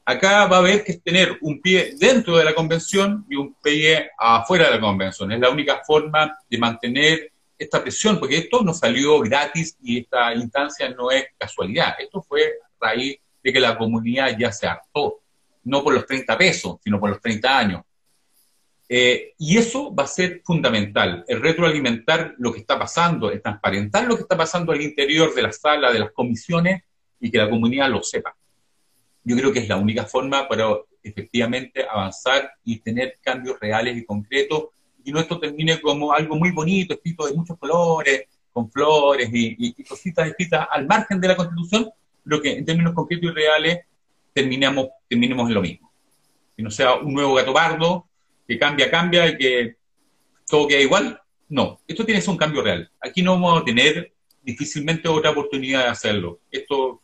Acá 0.06 0.46
va 0.46 0.58
a 0.58 0.60
haber 0.60 0.84
que 0.84 0.94
tener 0.94 1.38
un 1.42 1.60
pie 1.62 1.96
dentro 1.98 2.38
de 2.38 2.46
la 2.46 2.56
convención 2.56 3.26
y 3.30 3.36
un 3.36 3.56
pie 3.56 4.12
afuera 4.18 4.66
de 4.66 4.76
la 4.76 4.80
convención. 4.80 5.32
Es 5.32 5.40
la 5.40 5.50
única 5.50 5.82
forma 5.86 6.38
de 6.50 6.58
mantener 6.58 7.32
esta 7.58 7.82
presión, 7.82 8.20
porque 8.20 8.38
esto 8.38 8.62
no 8.62 8.74
salió 8.74 9.20
gratis 9.20 9.78
y 9.82 10.00
esta 10.00 10.34
instancia 10.34 10.90
no 10.90 11.12
es 11.12 11.26
casualidad. 11.38 11.96
Esto 12.00 12.22
fue 12.22 12.42
a 12.42 12.86
raíz 12.88 13.18
de 13.44 13.52
que 13.52 13.60
la 13.60 13.78
comunidad 13.78 14.38
ya 14.38 14.52
se 14.52 14.68
hartó, 14.68 15.20
no 15.64 15.84
por 15.84 15.94
los 15.94 16.06
30 16.06 16.38
pesos, 16.38 16.78
sino 16.84 17.00
por 17.00 17.10
los 17.10 17.20
30 17.20 17.58
años. 17.58 17.82
Eh, 18.88 19.34
y 19.40 19.58
eso 19.58 19.94
va 19.96 20.04
a 20.04 20.08
ser 20.08 20.42
fundamental, 20.44 21.26
el 21.28 21.42
retroalimentar 21.42 22.36
lo 22.38 22.54
que 22.54 22.60
está 22.60 22.78
pasando, 22.78 23.32
el 23.32 23.42
transparentar 23.42 24.06
lo 24.06 24.16
que 24.16 24.22
está 24.22 24.38
pasando 24.38 24.72
al 24.72 24.82
interior 24.82 25.34
de 25.34 25.42
la 25.42 25.52
sala, 25.52 25.92
de 25.92 26.00
las 26.00 26.12
comisiones, 26.12 26.84
y 27.20 27.32
que 27.32 27.38
la 27.38 27.50
comunidad 27.50 27.90
lo 27.90 28.04
sepa. 28.04 28.36
Yo 29.24 29.36
creo 29.36 29.52
que 29.52 29.60
es 29.60 29.68
la 29.68 29.78
única 29.78 30.06
forma 30.06 30.48
para 30.48 30.68
efectivamente 31.02 31.84
avanzar 31.90 32.52
y 32.64 32.78
tener 32.80 33.18
cambios 33.22 33.60
reales 33.60 33.98
y 33.98 34.06
concretos, 34.06 34.66
y 35.04 35.12
no 35.12 35.20
esto 35.20 35.40
termine 35.40 35.82
como 35.82 36.14
algo 36.14 36.36
muy 36.36 36.52
bonito, 36.52 36.94
escrito 36.94 37.26
de 37.26 37.34
muchos 37.34 37.58
colores, 37.58 38.26
con 38.52 38.72
flores 38.72 39.30
y, 39.34 39.84
cositas 39.84 40.30
escritas 40.30 40.68
al 40.72 40.88
margen 40.88 41.20
de 41.20 41.28
la 41.28 41.36
Constitución, 41.36 41.90
pero 42.24 42.42
que 42.42 42.54
en 42.58 42.66
términos 42.66 42.94
concretos 42.94 43.32
y 43.32 43.34
reales 43.34 43.80
terminemos, 44.34 44.88
terminemos 45.10 45.50
en 45.50 45.54
lo 45.56 45.62
mismo. 45.62 45.92
Que 46.56 46.64
no 46.64 46.72
sea 46.72 46.96
un 46.96 47.14
nuevo 47.14 47.34
gato 47.34 47.54
pardo, 47.54 48.08
que 48.48 48.60
cambia, 48.60 48.90
cambia 48.90 49.28
y 49.28 49.38
que 49.38 49.76
todo 50.48 50.68
queda 50.68 50.82
igual. 50.82 51.20
No, 51.50 51.80
esto 51.88 52.06
tiene 52.06 52.20
que 52.20 52.26
ser 52.26 52.32
un 52.32 52.38
cambio 52.38 52.62
real. 52.62 52.90
Aquí 53.00 53.22
no 53.22 53.34
vamos 53.34 53.62
a 53.62 53.66
tener 53.66 54.14
difícilmente 54.42 55.08
otra 55.08 55.32
oportunidad 55.32 55.84
de 55.84 55.90
hacerlo. 55.90 56.40
Esto 56.52 57.02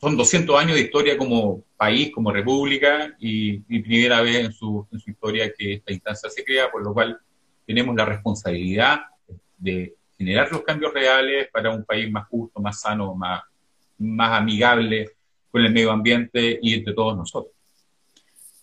son 0.00 0.16
200 0.16 0.58
años 0.58 0.74
de 0.74 0.82
historia 0.82 1.16
como 1.16 1.64
país, 1.76 2.10
como 2.12 2.30
república, 2.30 3.14
y, 3.18 3.58
primera 3.80 4.20
vez 4.20 4.36
en 4.36 4.52
su, 4.52 4.86
en 4.92 5.00
su 5.00 5.10
historia 5.10 5.52
que 5.56 5.74
esta 5.74 5.92
instancia 5.92 6.30
se 6.30 6.44
crea, 6.44 6.70
por 6.70 6.82
lo 6.82 6.92
cual 6.92 7.18
tenemos 7.66 7.94
la 7.96 8.04
responsabilidad 8.04 9.00
de 9.56 9.94
generar 10.16 10.50
los 10.50 10.62
cambios 10.62 10.92
reales 10.92 11.48
para 11.52 11.70
un 11.70 11.84
país 11.84 12.10
más 12.10 12.26
justo, 12.28 12.60
más 12.60 12.80
sano, 12.80 13.14
más, 13.14 13.42
más 13.98 14.38
amigable 14.38 15.10
con 15.50 15.64
el 15.64 15.72
medio 15.72 15.90
ambiente 15.90 16.58
y 16.62 16.74
entre 16.74 16.94
todos 16.94 17.16
nosotros. 17.16 17.55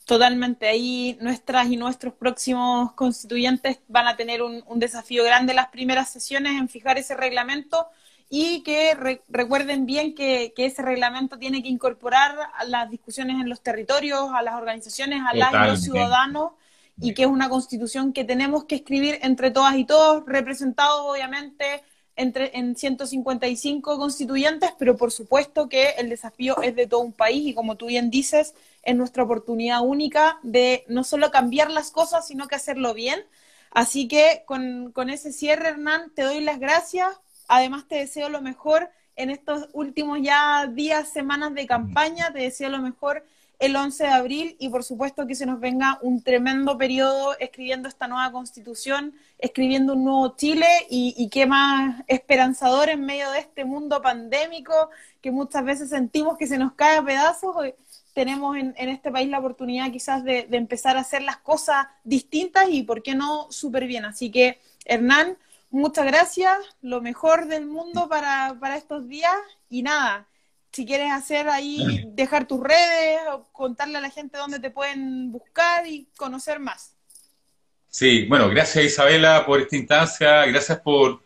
Totalmente, 0.06 0.68
ahí 0.68 1.18
nuestras 1.22 1.68
y 1.70 1.78
nuestros 1.78 2.14
próximos 2.14 2.92
constituyentes 2.92 3.80
van 3.88 4.08
a 4.08 4.18
tener 4.18 4.42
un, 4.42 4.64
desafío 4.76 5.24
grande 5.24 5.54
en 5.54 5.58
las 5.58 5.70
primeras 5.70 6.12
sesiones 6.12 6.60
en 6.60 6.68
fijar 6.68 6.98
ese 6.98 7.16
reglamento 7.16 7.88
y 8.30 8.64
que 8.64 9.20
recuerden 9.30 9.86
bien 9.86 10.14
que, 10.14 10.54
ese 10.58 10.82
reglamento 10.82 11.38
tiene 11.38 11.64
que 11.64 11.70
incorporar 11.70 12.36
a 12.58 12.66
las 12.66 12.90
discusiones 12.90 13.40
en 13.40 13.48
los 13.48 13.62
territorios, 13.62 14.30
a 14.34 14.42
las 14.42 14.56
organizaciones, 14.56 15.22
a 15.26 15.36
las 15.36 15.54
y 15.54 15.70
los 15.70 15.82
ciudadanos 15.82 16.52
y 17.00 17.14
que 17.14 17.24
es 17.24 17.30
una 17.30 17.48
constitución 17.48 18.12
que 18.12 18.26
tenemos 18.26 18.66
que 18.66 18.76
escribir 18.76 19.20
entre 19.22 19.52
todas 19.52 19.78
y 19.78 19.86
todos, 19.86 20.24
representados 20.28 21.02
obviamente 21.06 21.82
entre, 22.16 22.58
en 22.58 22.76
155 22.76 23.98
constituyentes, 23.98 24.72
pero 24.78 24.96
por 24.98 25.12
supuesto 25.12 25.68
que 25.68 25.92
el 25.98 26.10
desafío 26.10 26.62
es 26.62 26.76
de 26.76 26.88
todo 26.88 27.02
un 27.02 27.14
país 27.14 27.48
y 27.48 27.54
como 27.54 27.76
tú 27.76 27.88
bien 27.88 28.10
dices, 28.10 28.54
es 28.84 28.96
nuestra 28.96 29.24
oportunidad 29.24 29.82
única 29.82 30.40
de 30.44 30.84
no 30.88 31.04
solo 31.04 31.32
cambiar 31.32 31.72
las 31.72 31.92
cosas, 31.92 32.28
sino 32.28 32.48
que 32.48 32.56
hacerlo 32.56 32.94
bien. 32.94 33.20
Así 33.72 34.08
que 34.08 34.44
con, 34.46 34.92
con 34.92 35.10
ese 35.10 35.32
cierre, 35.32 35.70
Hernán, 35.70 36.12
te 36.16 36.24
doy 36.24 36.42
las 36.42 36.60
gracias. 36.60 37.08
Además, 37.48 37.88
te 37.88 37.96
deseo 37.96 38.30
lo 38.30 38.42
mejor 38.42 38.90
en 39.16 39.30
estos 39.30 39.70
últimos 39.74 40.20
ya 40.22 40.68
días, 40.68 41.10
semanas 41.10 41.54
de 41.56 41.66
campaña. 41.66 42.32
Te 42.32 42.40
deseo 42.40 42.70
lo 42.70 42.80
mejor 42.80 43.26
el 43.60 43.76
11 43.76 44.04
de 44.04 44.10
abril 44.10 44.56
y 44.60 44.70
por 44.70 44.84
supuesto 44.84 45.26
que 45.26 45.36
se 45.36 45.46
nos 45.46 45.60
venga 45.60 45.98
un 46.02 46.22
tremendo 46.22 46.78
periodo 46.78 47.38
escribiendo 47.40 47.88
esta 47.88 48.08
nueva 48.08 48.32
constitución, 48.32 49.14
escribiendo 49.40 49.94
un 49.94 50.04
nuevo 50.04 50.36
Chile 50.36 50.68
y, 50.90 51.30
qué 51.30 51.46
más 51.46 52.04
esperanzador 52.08 52.90
en 52.90 53.06
medio 53.06 53.32
de 53.32 53.40
este 53.40 53.66
mundo 53.66 54.02
pandémico 54.02 54.90
que 55.22 55.32
muchas 55.32 55.64
veces 55.64 55.90
sentimos 55.90 56.38
que 56.38 56.48
se 56.48 56.58
nos 56.58 56.74
cae 56.74 56.98
a 56.98 57.06
pedazos. 57.06 57.56
Tenemos 58.14 58.58
en, 58.58 58.74
este 58.78 59.12
país 59.12 59.30
la 59.30 59.40
oportunidad 59.40 59.92
quizás 59.92 60.24
de, 60.24 60.48
empezar 60.52 60.98
a 60.98 61.02
hacer 61.02 61.22
las 61.22 61.38
cosas 61.38 61.88
distintas 62.04 62.66
y, 62.70 62.84
¿por 62.84 63.02
qué 63.02 63.16
no, 63.16 63.52
súper 63.52 63.88
bien? 63.88 64.06
Así 64.06 64.30
que, 64.30 64.60
Hernán, 64.86 65.38
muchas 65.72 66.06
gracias, 66.06 66.58
lo 66.82 67.02
mejor 67.02 67.48
del 67.48 67.66
mundo 67.66 68.10
para, 68.10 68.58
para 68.60 68.78
estos 68.78 69.08
días 69.08 69.36
y 69.70 69.84
nada, 69.84 70.28
si 70.74 70.88
quieres 70.88 71.12
hacer 71.12 71.48
ahí, 71.50 72.04
dejar 72.08 72.48
tus 72.48 72.60
redes 72.60 73.20
o 73.32 73.48
contarle 73.52 74.00
a 74.00 74.02
la 74.02 74.10
gente 74.10 74.40
dónde 74.40 74.60
te 74.60 74.72
pueden 74.72 75.32
buscar 75.32 75.86
y 75.86 76.08
conocer 76.18 76.60
más. 76.60 76.96
Sí, 77.90 78.26
bueno, 78.26 78.50
gracias 78.50 78.86
Isabela 78.86 79.46
por 79.46 79.62
esta 79.62 79.76
instancia, 79.76 80.46
gracias 80.48 80.80
por, 80.80 81.22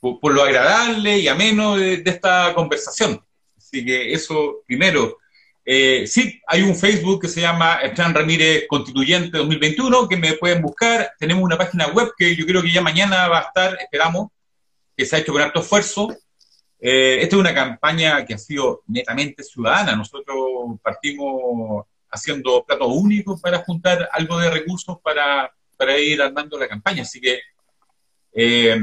por, 0.00 0.34
lo 0.34 0.42
agradable 0.42 1.16
y 1.16 1.28
ameno 1.28 1.76
de, 1.76 2.02
esta 2.04 2.52
conversación. 2.54 3.24
Así 3.56 3.84
que 3.84 4.12
eso 4.12 4.62
primero. 4.66 5.18
Eh, 5.64 6.08
sí, 6.08 6.42
hay 6.48 6.62
un 6.62 6.74
Facebook 6.74 7.22
que 7.22 7.28
se 7.28 7.40
llama 7.40 7.76
Estran 7.76 8.12
Ramírez 8.12 8.64
Constituyente 8.68 9.38
2021 9.38 10.08
que 10.08 10.16
me 10.16 10.32
pueden 10.32 10.60
buscar. 10.60 11.12
Tenemos 11.20 11.44
una 11.44 11.56
página 11.56 11.86
web 11.86 12.10
que 12.18 12.34
yo 12.34 12.44
creo 12.46 12.62
que 12.62 12.72
ya 12.72 12.82
mañana 12.82 13.28
va 13.28 13.38
a 13.38 13.42
estar, 13.42 13.78
esperamos, 13.80 14.30
que 14.96 15.06
se 15.06 15.14
ha 15.14 15.18
hecho 15.20 15.32
con 15.32 15.40
harto 15.40 15.60
esfuerzo. 15.60 16.12
Eh, 16.84 17.22
esta 17.22 17.36
es 17.36 17.40
una 17.40 17.54
campaña 17.54 18.26
que 18.26 18.34
ha 18.34 18.38
sido 18.38 18.82
netamente 18.88 19.44
ciudadana. 19.44 19.94
Nosotros 19.94 20.36
partimos 20.82 21.86
haciendo 22.10 22.64
platos 22.64 22.88
únicos 22.90 23.40
para 23.40 23.58
juntar 23.58 24.08
algo 24.12 24.36
de 24.40 24.50
recursos 24.50 24.98
para, 25.00 25.54
para 25.76 25.96
ir 25.96 26.20
armando 26.20 26.58
la 26.58 26.66
campaña. 26.66 27.02
Así 27.02 27.20
que 27.20 27.38
eh, 28.32 28.80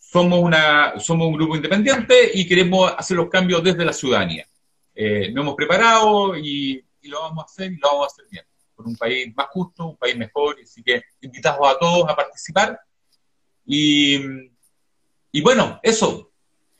somos, 0.00 0.40
una, 0.40 0.98
somos 0.98 1.28
un 1.28 1.34
grupo 1.34 1.54
independiente 1.54 2.32
y 2.34 2.44
queremos 2.44 2.92
hacer 2.98 3.16
los 3.16 3.30
cambios 3.30 3.62
desde 3.62 3.84
la 3.84 3.92
ciudadanía. 3.92 4.44
Eh, 4.92 5.30
nos 5.30 5.44
hemos 5.44 5.54
preparado 5.54 6.36
y, 6.36 6.84
lo 7.02 7.20
vamos 7.20 7.44
a 7.44 7.46
hacer 7.46 7.70
y 7.70 7.76
lo 7.76 7.88
vamos 7.88 8.04
a 8.04 8.06
hacer 8.08 8.24
bien. 8.32 8.44
Por 8.74 8.88
un 8.88 8.96
país 8.96 9.32
más 9.36 9.46
justo, 9.50 9.90
un 9.90 9.96
país 9.96 10.16
mejor. 10.16 10.56
Así 10.60 10.82
que 10.82 11.02
invitamos 11.20 11.70
a 11.70 11.78
todos 11.78 12.10
a 12.10 12.16
participar. 12.16 12.80
Y, 13.64 14.18
y 15.30 15.40
bueno, 15.40 15.78
eso. 15.84 16.31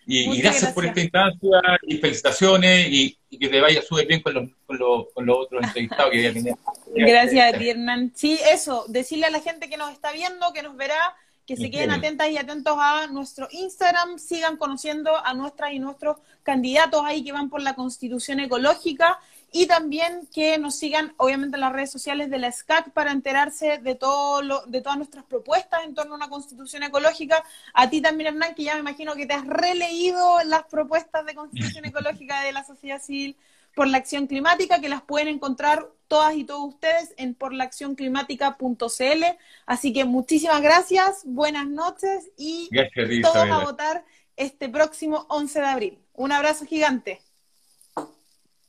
Y, 0.07 0.41
gracias, 0.41 0.73
por 0.73 0.85
esta 0.85 1.01
instancia 1.01 1.61
y 1.83 1.99
felicitaciones 1.99 2.89
y, 2.91 3.19
que 3.39 3.49
te 3.49 3.61
vaya 3.61 3.81
súper 3.83 4.07
bien 4.07 4.21
con 4.21 4.35
los, 4.35 4.51
con, 4.67 4.79
los, 4.79 5.07
con 5.15 5.25
los 5.25 5.37
otros 5.39 5.63
entrevistados 5.63 6.11
que 6.11 6.23
ya 6.23 6.33
tener. 6.33 6.55
Gracias 6.95 7.55
a 7.55 7.59
ti, 7.59 7.71
Hernán. 7.71 8.13
Sí, 8.15 8.39
eso, 8.51 8.85
decirle 8.89 9.27
a 9.27 9.31
la 9.31 9.41
gente 9.41 9.71
que 9.71 9.77
nos 9.77 9.93
está 9.93 10.13
viendo, 10.13 10.53
que 10.53 10.63
nos 10.63 10.77
verá, 10.77 11.17
que 11.47 11.57
se 11.57 11.71
queden 11.71 11.91
atentas 11.91 12.31
y 12.31 12.37
atentos 12.37 12.77
a 12.79 13.07
nuestro 13.09 13.49
Instagram, 13.51 14.19
sigan 14.19 14.57
conociendo 14.57 15.17
a 15.17 15.35
nuestras 15.35 15.73
y 15.73 15.79
nuestros 15.79 16.19
candidatos 16.43 17.03
ahí 17.05 17.25
que 17.25 17.33
van 17.33 17.49
por 17.49 17.63
la 17.63 17.75
constitución 17.75 18.41
ecológica 18.41 19.19
y 19.53 19.67
también 19.67 20.27
que 20.33 20.57
nos 20.57 20.77
sigan 20.77 21.13
obviamente 21.19 21.57
en 21.57 21.61
las 21.61 21.73
redes 21.73 21.91
sociales 21.91 22.31
de 22.31 22.39
la 22.39 22.51
SCAC 22.51 22.91
para 22.93 23.13
enterarse 23.13 23.79
de 23.79 23.95
todo 23.95 24.41
lo, 24.41 24.65
de 24.67 24.81
todas 24.81 24.97
nuestras 24.97 25.25
propuestas 25.25 25.85
en 25.85 25.95
torno 25.95 26.15
a 26.15 26.17
una 26.17 26.31
constitución 26.31 26.83
ecológica. 26.83 27.45
A 27.75 27.91
ti 27.91 28.01
también, 28.01 28.29
Hernán, 28.29 28.55
que 28.55 28.65
ya 28.65 28.75
me 28.75 28.81
imagino 28.81 29.15
que 29.15 29.27
te 29.27 29.35
has 29.35 29.47
releído 29.47 30.43
las 30.47 30.65
propuestas 30.65 31.27
de 31.27 31.35
constitución 31.35 31.85
ecológica 31.85 32.43
de 32.43 32.53
la 32.53 32.65
sociedad 32.65 33.01
civil 33.01 33.37
por 33.75 33.89
la 33.89 33.99
acción 33.99 34.27
climática, 34.27 34.81
que 34.81 34.89
las 34.89 35.03
pueden 35.03 35.29
encontrar 35.29 35.87
todas 36.09 36.35
y 36.35 36.45
todos 36.45 36.75
ustedes 36.75 37.13
en 37.19 37.35
porlaaccionclimática.cl. 37.35 39.25
Así 39.67 39.93
que 39.93 40.05
muchísimas 40.07 40.63
gracias, 40.63 41.23
buenas 41.25 41.67
noches 41.67 42.31
y 42.39 42.71
todos 43.21 43.37
a 43.37 43.65
votar 43.65 44.05
este 44.37 44.71
próximo 44.71 45.27
11 45.29 45.61
de 45.61 45.67
abril. 45.67 45.99
Un 46.15 46.33
abrazo 46.33 46.65
gigante. 46.65 47.21